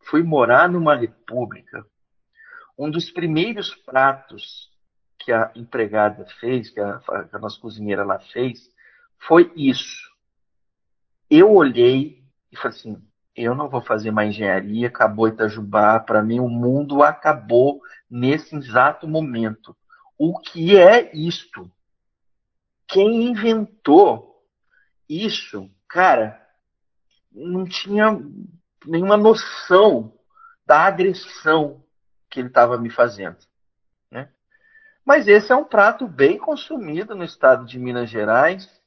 [0.00, 1.84] fui morar numa república,
[2.78, 4.70] um dos primeiros pratos
[5.18, 8.70] que a empregada fez, que a, que a nossa cozinheira lá fez,
[9.18, 10.08] foi isso.
[11.28, 13.07] Eu olhei e falei assim:
[13.38, 17.80] eu não vou fazer mais engenharia, acabou Itajubá, para mim o mundo acabou
[18.10, 19.76] nesse exato momento.
[20.18, 21.70] O que é isto?
[22.88, 24.42] Quem inventou
[25.08, 26.44] isso, cara,
[27.30, 28.18] não tinha
[28.84, 30.12] nenhuma noção
[30.66, 31.84] da agressão
[32.28, 33.38] que ele estava me fazendo.
[34.10, 34.30] Né?
[35.04, 38.77] Mas esse é um prato bem consumido no estado de Minas Gerais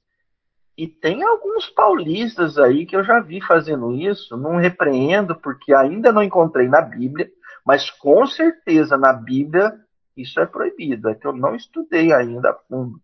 [0.77, 6.11] e tem alguns paulistas aí que eu já vi fazendo isso, não repreendo porque ainda
[6.11, 7.29] não encontrei na Bíblia,
[7.65, 9.77] mas com certeza na Bíblia
[10.15, 11.09] isso é proibido.
[11.09, 13.01] É que eu não estudei ainda a fundo.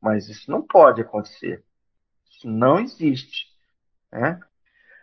[0.00, 1.64] Mas isso não pode acontecer.
[2.30, 3.46] Isso não existe.
[4.12, 4.38] Né?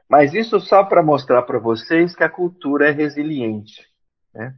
[0.10, 3.88] Mas isso só para mostrar para vocês que a cultura é resiliente.
[4.34, 4.56] Né?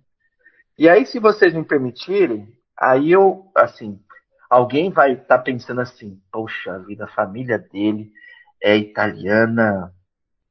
[0.78, 4.00] E aí, se vocês me permitirem, aí eu, assim,
[4.50, 8.12] alguém vai estar tá pensando assim: poxa vida, a família dele
[8.62, 9.94] é italiana,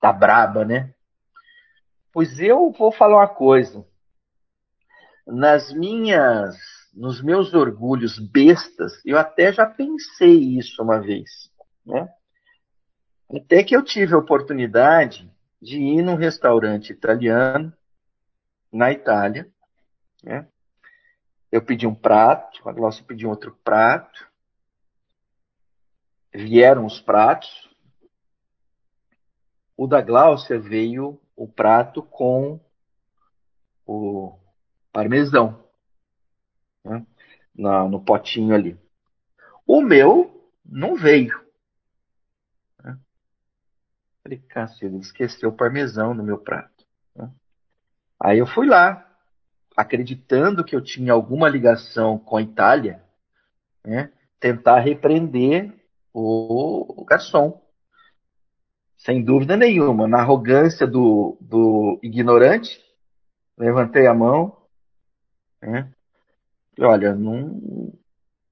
[0.00, 0.92] tá braba, né?
[2.12, 3.86] Pois eu vou falar uma coisa.
[5.26, 6.56] Nas minhas,
[6.92, 11.50] nos meus orgulhos bestas, eu até já pensei isso uma vez,
[11.86, 12.08] né?
[13.34, 15.30] Até que eu tive a oportunidade
[15.60, 17.72] de ir num restaurante italiano
[18.70, 19.48] na Itália,
[20.22, 20.46] né?
[21.52, 24.26] Eu pedi um prato, a Glaucia pediu outro prato.
[26.32, 27.70] Vieram os pratos.
[29.76, 32.58] O da Glaucia veio o prato com
[33.86, 34.38] o
[34.90, 35.62] parmesão
[36.82, 37.06] né?
[37.54, 38.80] no, no potinho ali.
[39.66, 41.38] O meu não veio.
[42.82, 42.98] Né?
[44.22, 46.86] Falei, cacete, esqueceu o parmesão no meu prato.
[47.14, 47.30] Né?
[48.18, 49.11] Aí eu fui lá,
[49.76, 53.02] acreditando que eu tinha alguma ligação com a Itália,
[53.84, 55.72] né, tentar repreender
[56.12, 57.60] o, o garçom.
[58.96, 62.80] Sem dúvida nenhuma, na arrogância do, do ignorante,
[63.58, 64.56] levantei a mão.
[65.60, 65.92] Né,
[66.78, 67.98] e olha, não, o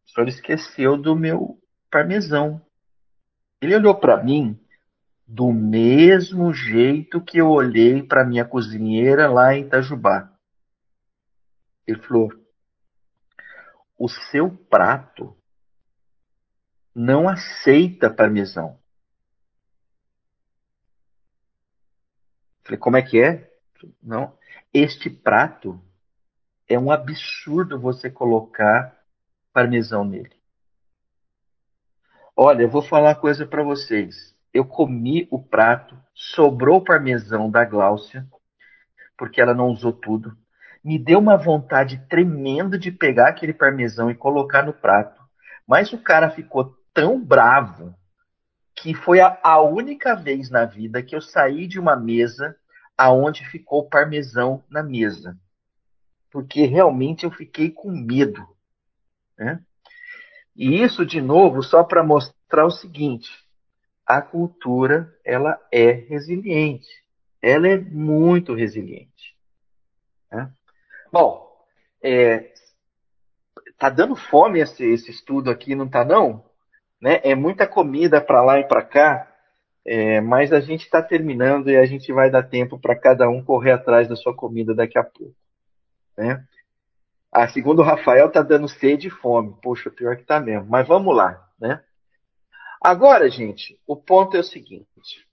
[0.06, 1.58] senhor esqueceu do meu
[1.90, 2.60] parmesão.
[3.60, 4.58] Ele olhou para mim
[5.26, 10.29] do mesmo jeito que eu olhei para minha cozinheira lá em Itajubá.
[11.90, 12.30] Ele falou:
[13.98, 15.36] o seu prato
[16.94, 18.78] não aceita parmesão.
[22.62, 23.50] Falei, como é que é?
[24.02, 24.38] Não.
[24.72, 25.82] Este prato
[26.68, 28.96] é um absurdo você colocar
[29.52, 30.38] parmesão nele.
[32.36, 34.36] Olha, eu vou falar uma coisa para vocês.
[34.52, 38.26] Eu comi o prato, sobrou parmesão da Gláucia,
[39.16, 40.36] porque ela não usou tudo.
[40.82, 45.20] Me deu uma vontade tremenda de pegar aquele parmesão e colocar no prato.
[45.66, 47.94] Mas o cara ficou tão bravo
[48.74, 52.56] que foi a, a única vez na vida que eu saí de uma mesa
[52.96, 55.38] aonde ficou parmesão na mesa.
[56.30, 58.46] Porque realmente eu fiquei com medo.
[59.38, 59.60] Né?
[60.56, 63.30] E isso, de novo, só para mostrar o seguinte:
[64.06, 66.88] a cultura ela é resiliente.
[67.42, 69.36] Ela é muito resiliente.
[71.12, 71.50] Bom,
[72.02, 72.52] é,
[73.78, 76.44] tá dando fome esse, esse estudo aqui, não tá não?
[77.00, 77.20] Né?
[77.24, 79.30] É muita comida para lá e para cá,
[79.84, 83.42] é, mas a gente está terminando e a gente vai dar tempo para cada um
[83.42, 85.34] correr atrás da sua comida daqui a pouco.
[86.16, 86.44] Né?
[87.32, 89.56] Ah, segundo o Rafael, tá dando sede e fome.
[89.62, 90.68] Poxa, pior que tá mesmo.
[90.68, 91.82] Mas vamos lá, né?
[92.82, 95.28] Agora, gente, o ponto é o seguinte.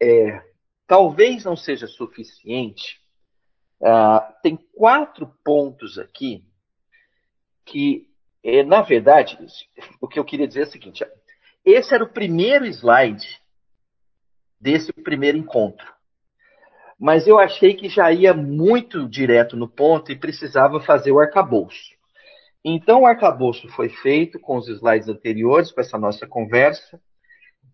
[0.00, 0.42] É,
[0.86, 3.00] talvez não seja suficiente.
[3.82, 6.44] Ah, tem quatro pontos aqui
[7.64, 8.08] que,
[8.42, 9.38] é, na verdade,
[10.00, 11.04] o que eu queria dizer é o seguinte.
[11.64, 13.40] Esse era o primeiro slide
[14.60, 15.96] desse primeiro encontro
[16.98, 21.94] mas eu achei que já ia muito direto no ponto e precisava fazer o arcabouço.
[22.64, 27.00] Então, o arcabouço foi feito com os slides anteriores, com essa nossa conversa,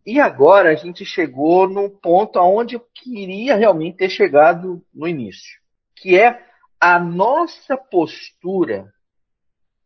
[0.05, 5.61] e agora a gente chegou num ponto aonde eu queria realmente ter chegado no início,
[6.03, 6.45] que é
[6.81, 8.93] a nossa postura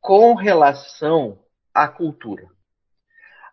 [0.01, 1.39] com relação
[1.75, 2.49] à cultura.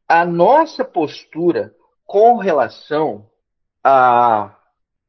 [0.07, 3.29] A nossa postura com relação
[3.83, 4.57] a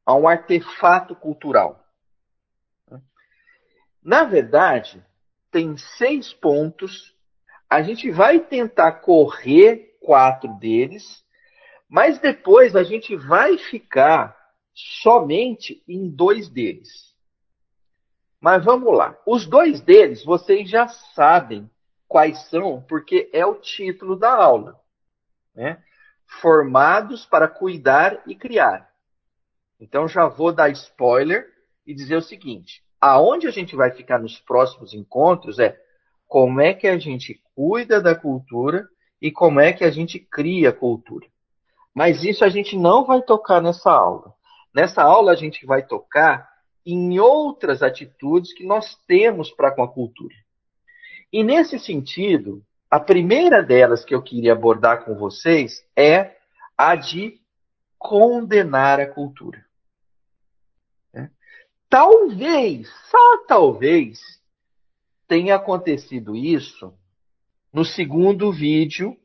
[0.05, 1.83] a um artefato cultural.
[4.03, 5.03] Na verdade,
[5.49, 7.15] tem seis pontos.
[7.67, 11.25] A gente vai tentar correr quatro deles,
[11.89, 14.37] mas depois a gente vai ficar
[14.73, 17.14] somente em dois deles.
[18.39, 19.17] Mas vamos lá.
[19.25, 21.69] Os dois deles vocês já sabem
[22.07, 24.79] quais são, porque é o título da aula.
[25.53, 25.81] Né?
[26.41, 28.89] Formados para cuidar e criar.
[29.79, 31.47] Então já vou dar spoiler
[31.85, 35.79] e dizer o seguinte: aonde a gente vai ficar nos próximos encontros é
[36.27, 38.87] como é que a gente cuida da cultura
[39.21, 41.27] e como é que a gente cria cultura.
[41.93, 44.33] Mas isso a gente não vai tocar nessa aula.
[44.73, 46.49] Nessa aula a gente vai tocar
[46.85, 50.35] em outras atitudes que nós temos para com a cultura.
[51.31, 56.37] E nesse sentido, a primeira delas que eu queria abordar com vocês é
[56.77, 57.39] a de
[57.97, 59.65] condenar a cultura.
[61.89, 64.19] Talvez, só talvez,
[65.27, 66.93] tenha acontecido isso
[67.71, 69.17] no segundo vídeo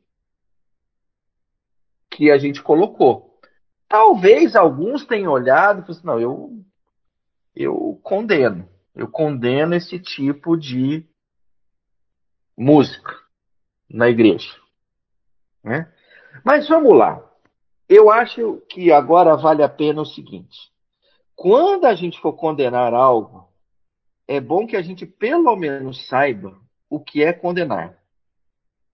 [2.09, 3.39] que a gente colocou.
[3.87, 6.63] Talvez alguns tenham olhado e falado assim, não, eu,
[7.55, 8.67] eu condeno.
[8.93, 11.05] Eu condeno esse tipo de
[12.57, 13.17] música
[13.89, 14.53] na igreja.
[15.63, 15.91] Né?
[16.43, 17.23] Mas vamos lá.
[17.87, 20.71] Eu acho que agora vale a pena o seguinte.
[21.35, 23.49] Quando a gente for condenar algo,
[24.27, 26.57] é bom que a gente pelo menos saiba
[26.89, 27.97] o que é condenar.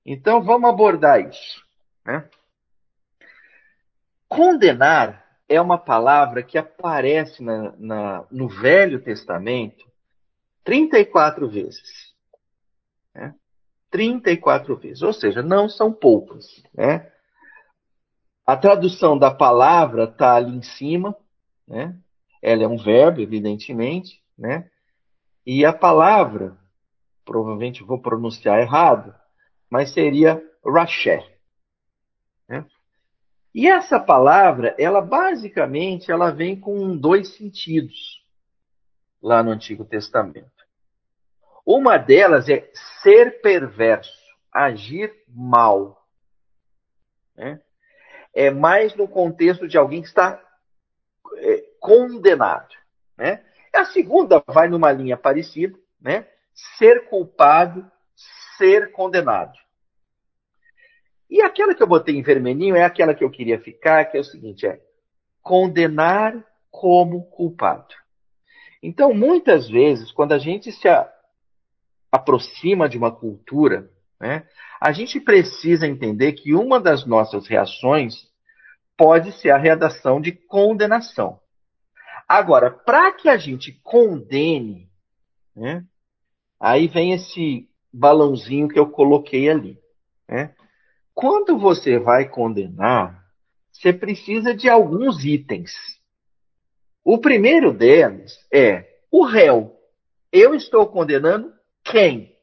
[0.06, 1.64] Então vamos abordar isso.
[2.06, 2.28] Né?
[4.28, 9.86] Condenar é uma palavra que aparece na, na, no Velho Testamento
[10.64, 12.14] 34 vezes.
[13.16, 13.34] Né?
[13.90, 16.62] 34 vezes, ou seja, não são poucas.
[16.74, 17.10] Né?
[18.46, 21.16] A tradução da palavra está ali em cima,
[21.68, 21.98] né?
[22.42, 24.70] Ela é um verbo, evidentemente, né?
[25.46, 26.58] E a palavra,
[27.26, 29.14] provavelmente vou pronunciar errado,
[29.70, 31.26] mas seria raché.
[32.48, 32.66] Né?
[33.58, 38.24] E essa palavra, ela basicamente, ela vem com dois sentidos
[39.20, 40.64] lá no Antigo Testamento.
[41.66, 42.70] Uma delas é
[43.02, 44.16] ser perverso,
[44.54, 46.08] agir mal.
[47.36, 47.60] Né?
[48.32, 50.40] É mais no contexto de alguém que está
[51.38, 52.76] é, condenado.
[53.18, 53.44] Né?
[53.74, 56.28] A segunda vai numa linha parecida, né?
[56.78, 57.92] ser culpado,
[58.56, 59.58] ser condenado.
[61.30, 64.20] E aquela que eu botei em vermelhinho é aquela que eu queria ficar, que é
[64.20, 64.80] o seguinte, é
[65.42, 66.34] condenar
[66.72, 67.94] como culpado.
[68.82, 71.12] Então, muitas vezes, quando a gente se a,
[72.12, 73.90] aproxima de uma cultura,
[74.20, 74.48] né,
[74.80, 78.28] a gente precisa entender que uma das nossas reações
[78.96, 81.40] pode ser a redação de condenação.
[82.28, 84.90] Agora, para que a gente condene,
[85.56, 85.84] né,
[86.60, 89.80] aí vem esse balãozinho que eu coloquei ali.
[90.28, 90.54] Né?
[91.18, 93.26] Quando você vai condenar,
[93.72, 95.74] você precisa de alguns itens.
[97.04, 99.76] O primeiro deles é o réu.
[100.32, 101.52] Eu estou condenando
[101.84, 102.38] quem?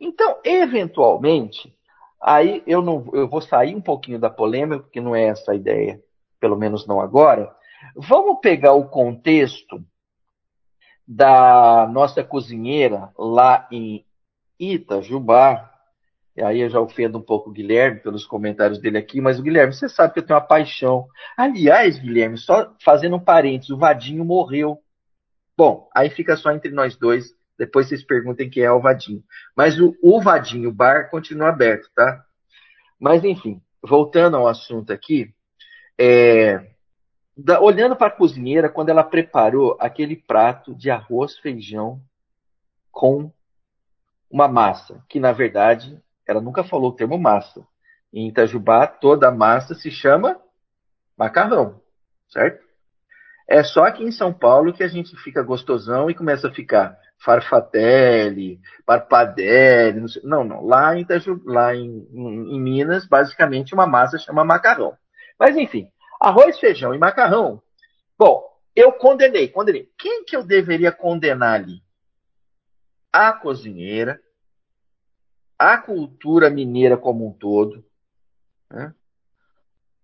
[0.00, 1.76] Então, eventualmente,
[2.22, 5.54] aí eu não eu vou sair um pouquinho da polêmica, porque não é essa a
[5.54, 6.02] ideia,
[6.40, 7.54] pelo menos não agora.
[7.94, 9.84] Vamos pegar o contexto
[11.06, 14.06] da nossa cozinheira lá em
[14.58, 15.73] Itajubá.
[16.36, 19.42] E aí eu já ofendo um pouco o Guilherme pelos comentários dele aqui, mas o
[19.42, 21.06] Guilherme, você sabe que eu tenho uma paixão.
[21.36, 24.78] Aliás, Guilherme, só fazendo um parênteses, o Vadinho morreu.
[25.56, 27.32] Bom, aí fica só entre nós dois.
[27.56, 29.22] Depois vocês perguntem quem é o Vadinho.
[29.56, 32.24] Mas o, o Vadinho Bar continua aberto, tá?
[32.98, 35.32] Mas enfim, voltando ao assunto aqui,
[35.96, 36.74] é,
[37.36, 42.02] da, olhando para a cozinheira, quando ela preparou aquele prato de arroz, feijão
[42.90, 43.32] com
[44.28, 47.66] uma massa, que na verdade ela nunca falou o termo massa.
[48.12, 50.40] Em Itajubá, toda massa se chama
[51.16, 51.80] macarrão,
[52.28, 52.64] certo?
[53.48, 56.96] É só aqui em São Paulo que a gente fica gostosão e começa a ficar
[57.18, 63.74] farfatelli, parpadelli, não, sei, não, não, Lá, em, Itaju, lá em, em, em Minas, basicamente
[63.74, 64.96] uma massa chama macarrão.
[65.38, 65.90] Mas enfim,
[66.24, 67.60] Arroz, feijão e macarrão.
[68.18, 68.42] Bom,
[68.74, 69.90] eu condenei, condenei.
[69.98, 71.82] Quem que eu deveria condenar ali?
[73.12, 74.18] A cozinheira,
[75.58, 77.84] a cultura mineira como um todo,
[78.70, 78.94] né?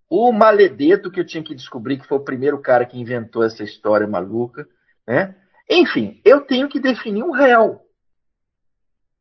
[0.08, 3.62] o maledeto que eu tinha que descobrir que foi o primeiro cara que inventou essa
[3.62, 4.68] história maluca,
[5.06, 5.36] né?
[5.68, 7.80] Enfim, eu tenho que definir um réu.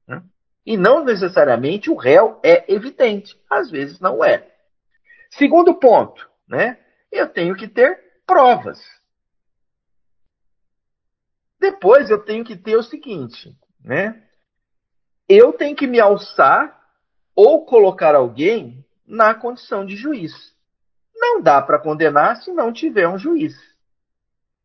[0.08, 0.24] Né?
[0.66, 4.52] E não necessariamente o réu é evidente, às vezes não é.
[5.30, 6.80] Segundo ponto, né?
[7.12, 8.80] eu tenho que ter provas.
[11.60, 14.29] Depois eu tenho que ter o seguinte, né?
[15.30, 16.76] Eu tenho que me alçar
[17.36, 20.34] ou colocar alguém na condição de juiz.
[21.16, 23.56] Não dá para condenar se não tiver um juiz.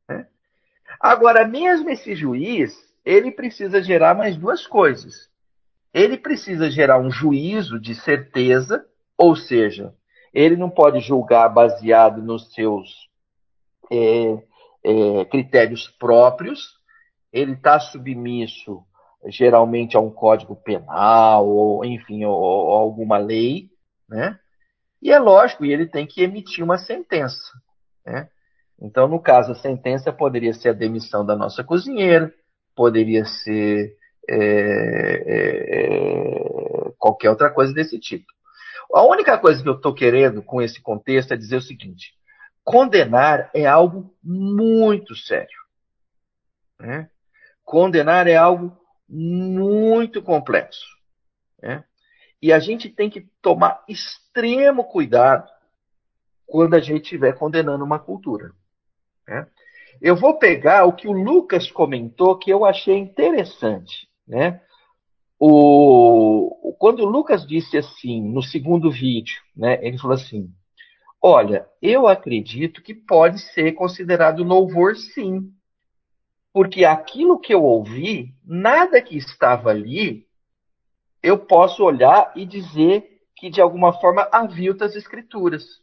[0.09, 0.27] Né?
[0.99, 2.74] Agora, mesmo esse juiz,
[3.05, 5.28] ele precisa gerar mais duas coisas.
[5.93, 8.86] Ele precisa gerar um juízo de certeza,
[9.19, 9.95] ou seja,
[10.32, 13.09] ele não pode julgar baseado nos seus
[13.93, 14.43] é,
[14.82, 16.81] é, critérios próprios,
[17.32, 18.82] ele está submisso
[19.27, 23.71] geralmente a um código penal, ou enfim, ou, ou alguma lei,
[24.09, 24.39] né?
[25.01, 27.53] E é lógico, ele tem que emitir uma sentença,
[28.05, 28.29] né?
[28.81, 32.33] Então, no caso, a sentença poderia ser a demissão da nossa cozinheira,
[32.75, 33.97] poderia ser
[34.29, 34.37] é,
[35.27, 38.27] é, é qualquer outra coisa desse tipo.
[38.93, 42.13] A única coisa que eu estou querendo com esse contexto é dizer o seguinte:
[42.63, 45.59] condenar é algo muito sério.
[46.81, 47.09] Né?
[47.65, 48.77] Condenar é algo
[49.15, 50.85] muito complexo.
[51.62, 51.85] Né?
[52.43, 55.49] E a gente tem que tomar extremo cuidado
[56.45, 58.51] quando a gente estiver condenando uma cultura.
[59.27, 59.47] Né?
[60.03, 64.09] Eu vou pegar o que o Lucas comentou que eu achei interessante.
[64.27, 64.61] Né?
[65.39, 70.53] O, quando o Lucas disse assim, no segundo vídeo, né, ele falou assim:
[71.27, 75.54] Olha, eu acredito que pode ser considerado louvor sim.
[76.55, 80.25] Porque aquilo que eu ouvi, nada que estava ali,
[81.21, 85.83] eu posso olhar e dizer que de alguma forma avilta as escrituras.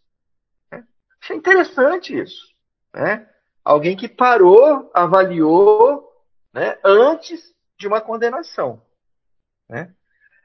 [0.72, 0.82] É.
[1.22, 2.56] Achei interessante isso.
[2.94, 3.30] Né?
[3.66, 6.10] Alguém que parou, avaliou
[6.54, 8.82] né, antes de uma condenação.
[9.68, 9.94] Né?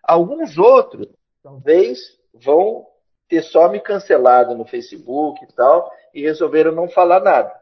[0.02, 1.06] Alguns outros,
[1.40, 2.00] talvez,
[2.34, 2.84] vão
[3.28, 7.54] ter só me cancelado no Facebook e tal, e resolveram não falar nada.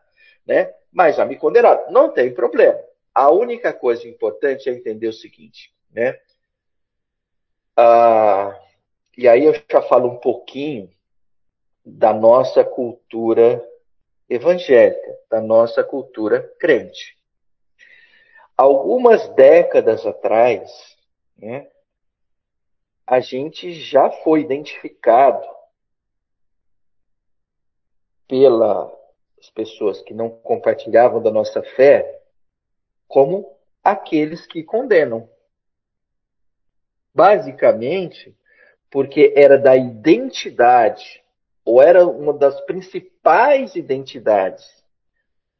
[0.46, 0.72] Né?
[0.92, 1.90] Mas já me condenaram.
[1.90, 2.78] Não tem problema.
[3.14, 6.18] A única coisa importante é entender o seguinte, né?
[7.76, 8.58] Ah,
[9.16, 10.90] e aí eu já falo um pouquinho
[11.84, 13.64] da nossa cultura
[14.28, 17.18] evangélica, da nossa cultura crente.
[18.56, 20.96] Algumas décadas atrás,
[21.36, 21.68] né,
[23.06, 25.46] a gente já foi identificado
[29.44, 32.22] pelas pessoas que não compartilhavam da nossa fé
[33.06, 33.46] como
[33.82, 35.28] aqueles que condenam.
[37.14, 38.36] Basicamente,
[38.90, 41.22] porque era da identidade,
[41.64, 44.64] ou era uma das principais identidades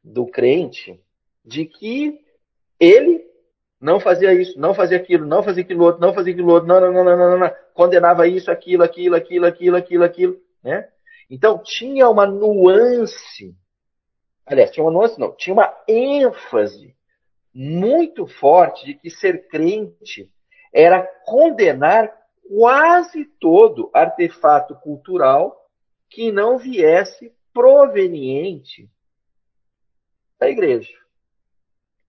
[0.03, 0.99] do crente,
[1.43, 2.19] de que
[2.79, 3.23] ele
[3.79, 6.79] não fazia isso, não fazia aquilo, não fazia aquilo outro, não fazia aquilo outro, não,
[6.81, 10.89] não, não, não, não, não, condenava isso, aquilo, aquilo, aquilo, aquilo, aquilo, aquilo, né?
[11.29, 13.55] Então tinha uma nuance,
[14.45, 16.95] aliás, tinha uma nuance não, tinha uma ênfase
[17.53, 20.31] muito forte de que ser crente
[20.73, 22.13] era condenar
[22.47, 25.69] quase todo artefato cultural
[26.09, 28.89] que não viesse proveniente
[30.37, 30.93] da igreja.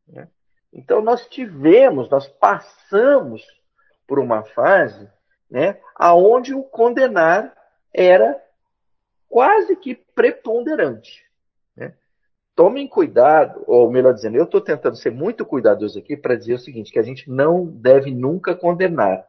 [0.07, 0.29] Né?
[0.73, 3.43] Então nós tivemos, nós passamos
[4.07, 5.09] por uma fase,
[5.49, 7.57] né, aonde o condenar
[7.95, 8.41] era
[9.29, 11.25] quase que preponderante.
[11.75, 11.97] Né?
[12.57, 16.59] Tomem cuidado, ou melhor dizendo, eu estou tentando ser muito cuidadoso aqui para dizer o
[16.59, 19.27] seguinte, que a gente não deve nunca condenar.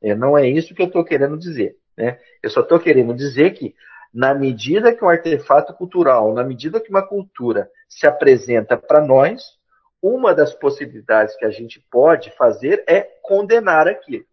[0.00, 1.76] É, não é isso que eu estou querendo dizer.
[1.94, 2.18] Né?
[2.42, 3.74] Eu só estou querendo dizer que
[4.12, 9.58] na medida que um artefato cultural, na medida que uma cultura se apresenta para nós,
[10.00, 14.24] uma das possibilidades que a gente pode fazer é condenar aquilo.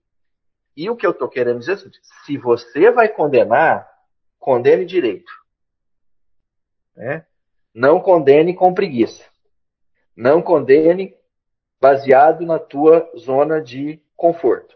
[0.76, 3.86] E o que eu estou querendo dizer é seguinte: se você vai condenar,
[4.40, 5.32] condene direito.
[6.96, 7.26] Né?
[7.78, 9.24] Não condene com preguiça.
[10.16, 11.16] Não condene
[11.80, 14.76] baseado na tua zona de conforto.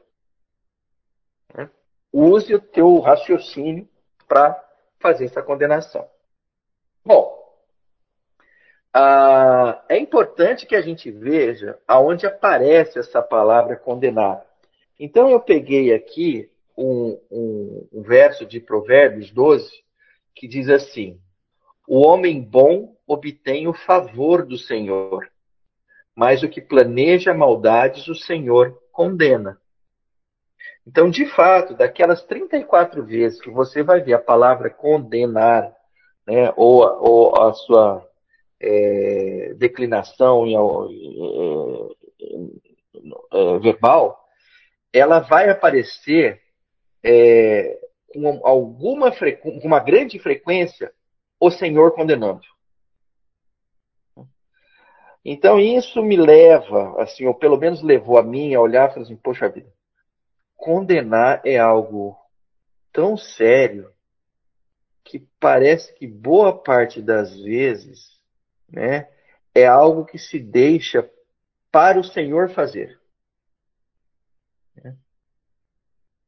[1.51, 1.67] Né?
[2.13, 3.89] Use o teu raciocínio
[4.27, 4.63] para
[4.99, 6.07] fazer essa condenação.
[7.03, 7.41] Bom,
[9.89, 14.45] é importante que a gente veja aonde aparece essa palavra condenar.
[14.99, 19.71] Então eu peguei aqui um, um, um verso de Provérbios 12
[20.35, 21.19] que diz assim:
[21.93, 25.29] O homem bom obtém o favor do Senhor,
[26.15, 29.59] mas o que planeja maldades o Senhor condena.
[30.87, 35.75] Então, de fato, daquelas 34 vezes que você vai ver a palavra condenar,
[36.25, 38.09] né, ou, ou a sua
[38.57, 40.59] é, declinação em, é,
[43.33, 44.17] é, verbal,
[44.93, 46.41] ela vai aparecer
[47.03, 47.77] é,
[48.13, 50.89] com alguma com uma grande frequência
[51.41, 52.45] o Senhor condenando.
[55.25, 59.05] Então isso me leva, assim, ou pelo menos levou a mim a olhar e falar
[59.05, 59.71] assim, poxa vida,
[60.55, 62.15] condenar é algo
[62.93, 63.91] tão sério
[65.03, 68.19] que parece que boa parte das vezes
[68.69, 69.09] né,
[69.53, 71.09] é algo que se deixa
[71.71, 72.99] para o Senhor fazer.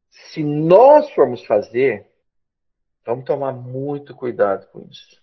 [0.10, 2.08] Se nós formos fazer,
[3.06, 5.22] vamos tomar muito cuidado com isso.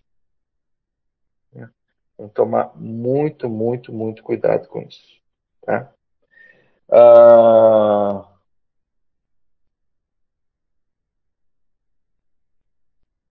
[2.16, 5.20] Vamos tomar muito, muito, muito cuidado com isso.
[5.62, 5.90] Tá?
[6.90, 8.30] Ah,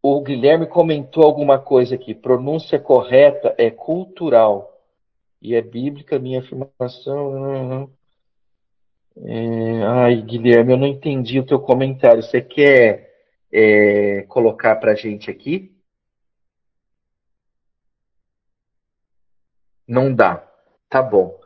[0.02, 2.16] O Guilherme comentou alguma coisa aqui.
[2.16, 4.82] Pronúncia correta é cultural.
[5.42, 7.92] E é bíblica minha afirmação.
[9.18, 9.84] É...
[9.84, 12.24] Ai, Guilherme, eu não entendi o teu comentário.
[12.24, 13.09] Você quer
[13.52, 15.76] é, colocar para a gente aqui?
[19.88, 20.48] Não dá.
[20.90, 21.40] Tá bom.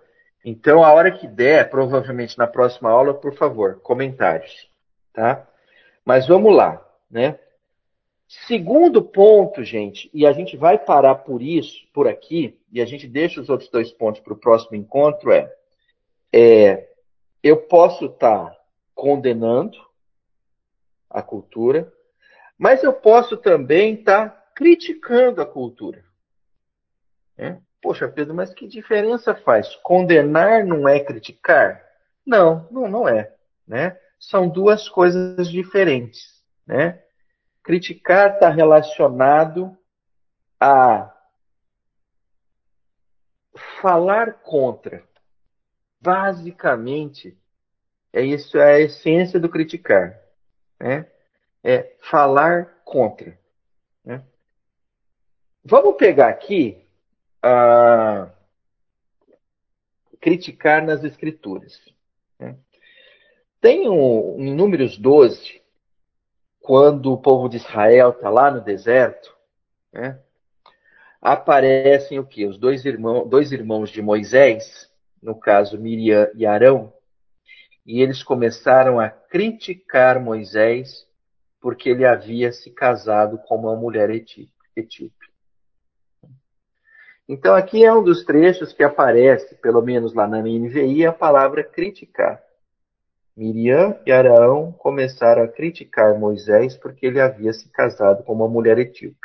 [0.43, 4.69] Então, a hora que der, provavelmente na próxima aula, por favor, comentários.
[5.13, 5.47] Tá?
[6.03, 7.39] Mas vamos lá, né?
[8.47, 13.07] Segundo ponto, gente, e a gente vai parar por isso, por aqui, e a gente
[13.07, 15.53] deixa os outros dois pontos para o próximo encontro, é,
[16.33, 16.89] é
[17.43, 18.57] eu posso estar tá
[18.95, 19.77] condenando
[21.13, 21.93] a cultura,
[22.57, 26.03] mas eu posso também estar tá criticando a cultura.
[27.37, 27.57] É?
[27.81, 29.75] Poxa, Pedro, mas que diferença faz?
[29.77, 31.83] Condenar não é criticar?
[32.25, 33.33] Não, não, não é.
[33.67, 33.97] Né?
[34.19, 36.41] São duas coisas diferentes.
[36.65, 37.01] Né?
[37.61, 39.77] Criticar está relacionado
[40.59, 41.13] a
[43.81, 45.03] falar contra.
[45.99, 47.37] Basicamente,
[48.13, 50.22] é isso é a essência do criticar.
[50.83, 51.07] Né?
[51.63, 53.39] É falar contra.
[54.03, 54.21] Né?
[55.63, 56.85] Vamos pegar aqui
[57.41, 58.29] a
[60.19, 61.79] criticar nas escrituras.
[62.37, 62.57] Né?
[63.61, 65.61] Tem um, em Números 12,
[66.59, 69.33] quando o povo de Israel está lá no deserto,
[69.91, 70.19] né,
[71.21, 72.45] aparecem o que?
[72.45, 74.91] Os dois irmãos, dois irmãos de Moisés,
[75.21, 76.92] no caso Miriam e Arão,
[77.85, 81.05] e eles começaram a criticar Moisés
[81.59, 85.13] porque ele havia se casado com uma mulher etíope.
[87.27, 91.63] Então aqui é um dos trechos que aparece, pelo menos lá na NVI, a palavra
[91.63, 92.43] criticar.
[93.35, 98.77] Miriam e Arão começaram a criticar Moisés porque ele havia se casado com uma mulher
[98.77, 99.17] etíope.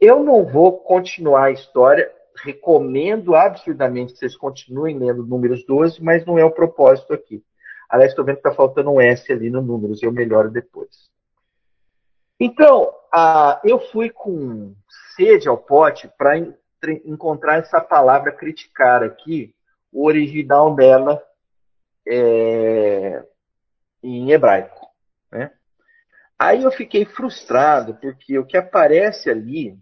[0.00, 2.10] Eu não vou continuar a história,
[2.42, 7.44] recomendo absurdamente que vocês continuem lendo Números 12, mas não é o propósito aqui.
[7.88, 11.10] Aliás, estou vendo que está faltando um S ali no Números, eu melhoro depois.
[12.38, 12.92] Então,
[13.64, 14.74] eu fui com
[15.16, 16.36] sede ao pote para
[17.04, 19.54] encontrar essa palavra criticar aqui,
[19.90, 21.22] o original dela
[22.06, 23.24] é,
[24.02, 24.86] em hebraico.
[25.32, 25.50] Né?
[26.38, 29.76] Aí eu fiquei frustrado, porque o que aparece ali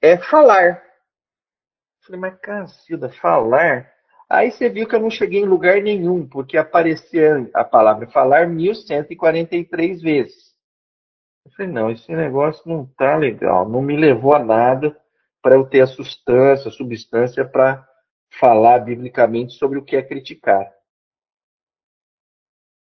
[0.00, 0.82] é falar.
[2.00, 3.92] Falei, mas Cacilda, falar?
[4.28, 8.48] Aí você viu que eu não cheguei em lugar nenhum, porque aparecia a palavra falar
[8.48, 10.54] 1143 vezes.
[11.44, 14.98] Eu falei, não, esse negócio não tá legal, não me levou a nada
[15.42, 17.86] para eu ter a substância, a substância para
[18.40, 20.72] falar biblicamente sobre o que é criticar.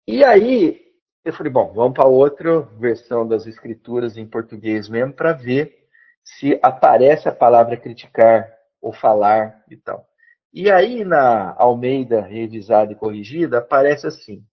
[0.07, 0.83] E aí,
[1.23, 5.87] eu falei, bom, vamos para outra versão das escrituras em português mesmo para ver
[6.23, 8.51] se aparece a palavra criticar
[8.81, 10.08] ou falar e tal.
[10.51, 14.43] E aí, na Almeida revisada e corrigida, aparece assim: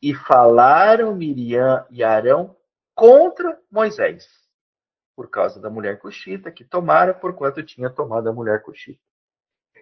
[0.00, 2.56] E falaram Miriam e Arão
[2.94, 4.26] contra Moisés,
[5.16, 9.00] por causa da mulher coxita que tomara, porquanto tinha tomado a mulher coxita.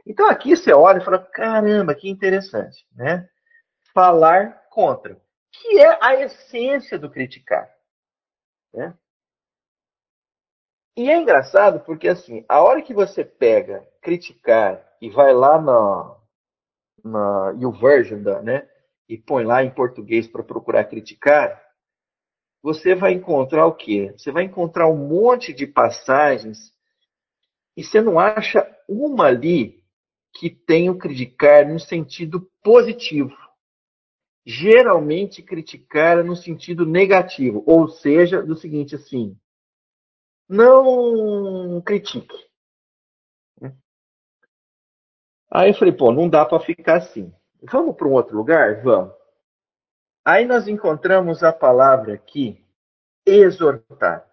[0.06, 3.28] Então aqui você olha e fala: caramba, que interessante, né?
[3.92, 5.20] Falar contra,
[5.50, 7.68] que é a essência do criticar.
[8.72, 8.94] Né?
[10.96, 16.16] E é engraçado porque, assim, a hora que você pega criticar e vai lá na,
[17.04, 18.66] na YouVersion, né,
[19.08, 21.62] e põe lá em português para procurar criticar,
[22.62, 24.12] você vai encontrar o quê?
[24.16, 26.72] Você vai encontrar um monte de passagens
[27.76, 29.84] e você não acha uma ali
[30.32, 33.36] que tenha o criticar no sentido positivo
[34.46, 39.36] geralmente criticar no sentido negativo, ou seja, do seguinte assim,
[40.48, 42.36] não critique.
[45.50, 47.32] Aí eu falei, pô, não dá para ficar assim.
[47.62, 48.82] Vamos para um outro lugar?
[48.82, 49.14] Vamos.
[50.24, 52.64] Aí nós encontramos a palavra aqui,
[53.24, 54.28] exortar.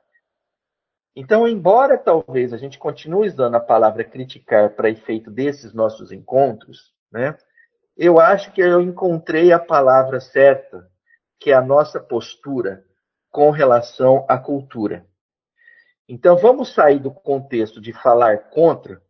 [1.15, 6.93] Então, embora talvez a gente continue usando a palavra criticar para efeito desses nossos encontros,
[7.11, 7.37] né?
[7.95, 10.89] eu acho que eu encontrei a palavra certa,
[11.39, 12.83] que é a nossa postura
[13.29, 15.05] com relação à cultura.
[16.07, 19.01] Então, vamos sair do contexto de falar contra,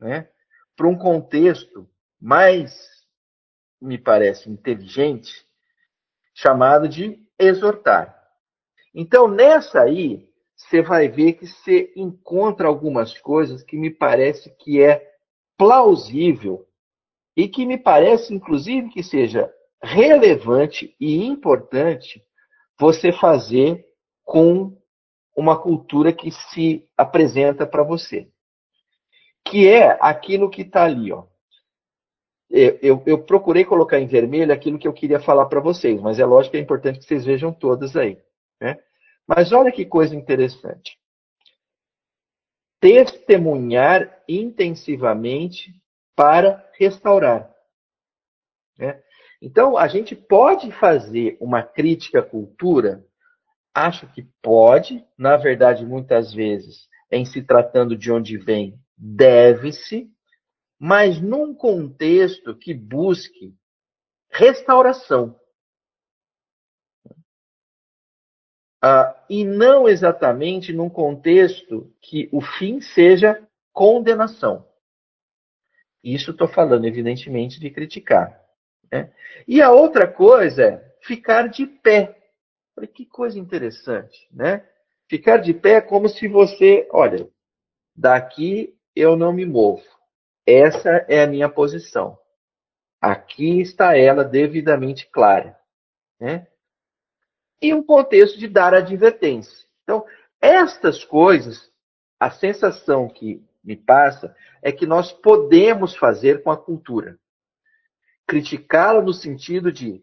[0.00, 0.28] né,
[0.76, 1.88] para um contexto
[2.20, 2.88] mais,
[3.80, 5.46] me parece, inteligente,
[6.34, 8.18] chamado de exortar.
[8.94, 14.82] Então, nessa aí, você vai ver que você encontra algumas coisas que me parece que
[14.82, 15.12] é
[15.56, 16.66] plausível
[17.36, 19.52] e que me parece, inclusive, que seja
[19.82, 22.24] relevante e importante
[22.78, 23.84] você fazer
[24.24, 24.76] com
[25.36, 28.28] uma cultura que se apresenta para você.
[29.44, 31.24] Que é aquilo que está ali, ó.
[32.50, 36.18] Eu, eu, eu, procurei colocar em vermelho aquilo que eu queria falar para vocês, mas
[36.18, 38.18] é lógico que é importante que vocês vejam todas aí.
[38.60, 38.78] Né?
[39.26, 40.98] Mas olha que coisa interessante.
[42.78, 45.74] Testemunhar intensivamente
[46.14, 47.50] para restaurar.
[48.78, 49.02] Né?
[49.40, 53.04] Então, a gente pode fazer uma crítica à cultura?
[53.74, 55.04] Acho que pode.
[55.16, 60.10] Na verdade, muitas vezes, em se tratando de onde vem, deve-se,
[60.78, 63.54] mas num contexto que busque
[64.30, 65.38] restauração.
[68.84, 74.66] Uh, e não exatamente num contexto que o fim seja condenação.
[76.02, 78.40] Isso estou falando, evidentemente, de criticar.
[78.90, 79.12] Né?
[79.46, 82.21] E a outra coisa é ficar de pé.
[82.76, 84.66] Olha que coisa interessante, né?
[85.08, 87.28] Ficar de pé é como se você, olha,
[87.94, 89.84] daqui eu não me movo.
[90.46, 92.18] Essa é a minha posição.
[93.00, 95.58] Aqui está ela devidamente clara.
[96.18, 96.46] Né?
[97.60, 99.66] E um contexto de dar advertência.
[99.82, 100.06] Então,
[100.40, 101.70] estas coisas,
[102.18, 107.18] a sensação que me passa é que nós podemos fazer com a cultura.
[108.26, 110.02] Criticá-la no sentido de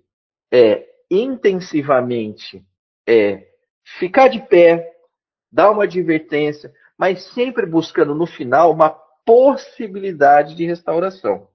[0.51, 2.65] é, intensivamente
[3.07, 3.47] é,
[3.97, 4.93] ficar de pé,
[5.51, 8.89] dar uma advertência, mas sempre buscando no final uma
[9.25, 11.47] possibilidade de restauração.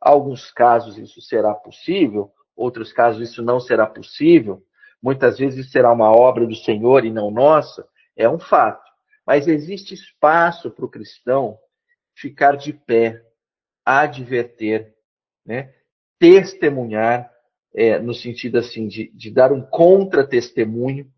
[0.00, 4.62] Alguns casos isso será possível, outros casos isso não será possível.
[5.00, 8.90] Muitas vezes será uma obra do Senhor e não nossa, é um fato.
[9.26, 11.58] Mas existe espaço para o cristão
[12.14, 13.24] ficar de pé,
[13.84, 14.94] adverter,
[15.46, 15.72] né?
[16.18, 17.31] testemunhar
[17.74, 21.10] é, no sentido assim de, de dar um contra-testemunho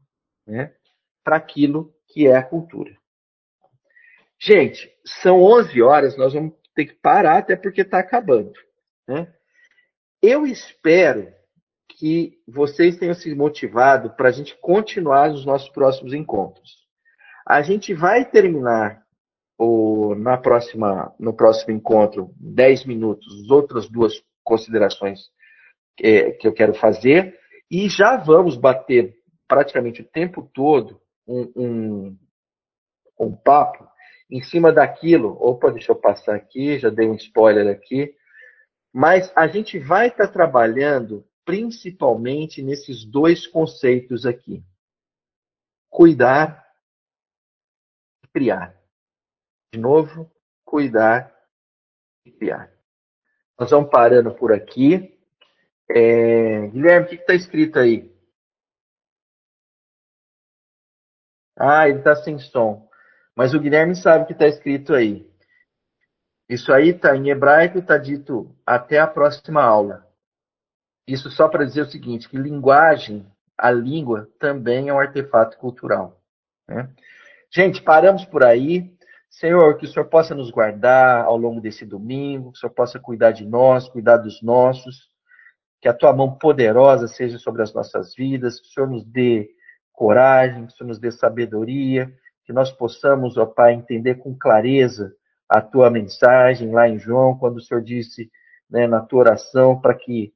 [0.47, 0.73] né,
[1.23, 2.97] para aquilo que é a cultura.
[4.39, 8.53] Gente, são 11 horas, nós vamos ter que parar até porque está acabando.
[9.09, 9.33] Né?
[10.23, 11.33] Eu espero
[11.89, 16.85] que vocês tenham se motivado para a gente continuar nos nossos próximos encontros.
[17.47, 19.05] A gente vai terminar
[19.59, 25.31] o, na próxima, no próximo encontro, 10 minutos, as outras duas considerações
[25.97, 27.39] que, que eu quero fazer,
[27.71, 29.17] e já vamos bater
[29.49, 32.19] praticamente o tempo todo um, um,
[33.19, 33.89] um papo
[34.31, 35.37] em cima daquilo.
[35.41, 38.15] Opa, deixa eu passar aqui, já dei um spoiler aqui.
[38.93, 44.65] Mas a gente vai estar tá trabalhando principalmente nesses dois conceitos aqui:
[45.91, 46.65] cuidar
[48.25, 48.77] e criar.
[49.73, 50.31] De novo,
[50.65, 51.35] cuidar
[52.25, 52.73] e criar.
[53.59, 55.14] Nós vamos parando por aqui.
[55.89, 56.67] É...
[56.69, 58.13] Guilherme, o que está escrito aí?
[61.57, 62.89] Ah, ele está sem som.
[63.37, 65.29] Mas o Guilherme sabe o que está escrito aí.
[66.49, 70.07] Isso aí está em hebraico, está dito até a próxima aula.
[71.07, 76.21] Isso só para dizer o seguinte, que linguagem, a língua, também é um artefato cultural.
[76.69, 76.91] Né?
[77.51, 78.95] Gente, paramos por aí.
[79.31, 83.01] Senhor, que o Senhor possa nos guardar ao longo desse domingo, que o Senhor possa
[83.01, 85.11] cuidar de nós, cuidar dos nossos,
[85.85, 89.51] que a tua mão poderosa seja sobre as nossas vidas, que o Senhor nos dê
[89.93, 92.11] coragem, que o Senhor nos dê sabedoria,
[92.47, 95.15] que nós possamos, ó Pai, entender com clareza
[95.47, 98.31] a tua mensagem lá em João, quando o Senhor disse
[98.71, 100.33] né, na tua oração para que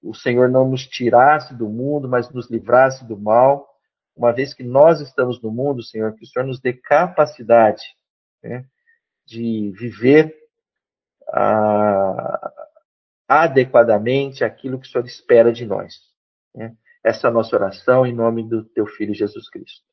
[0.00, 3.68] o Senhor não nos tirasse do mundo, mas nos livrasse do mal.
[4.14, 7.82] Uma vez que nós estamos no mundo, Senhor, que o Senhor nos dê capacidade
[8.40, 8.64] né,
[9.26, 10.32] de viver
[11.32, 12.53] ah,
[13.28, 15.94] adequadamente aquilo que o Senhor espera de nós.
[16.54, 16.74] Né?
[17.04, 19.84] Essa é a nossa oração em nome do teu Filho Jesus Cristo.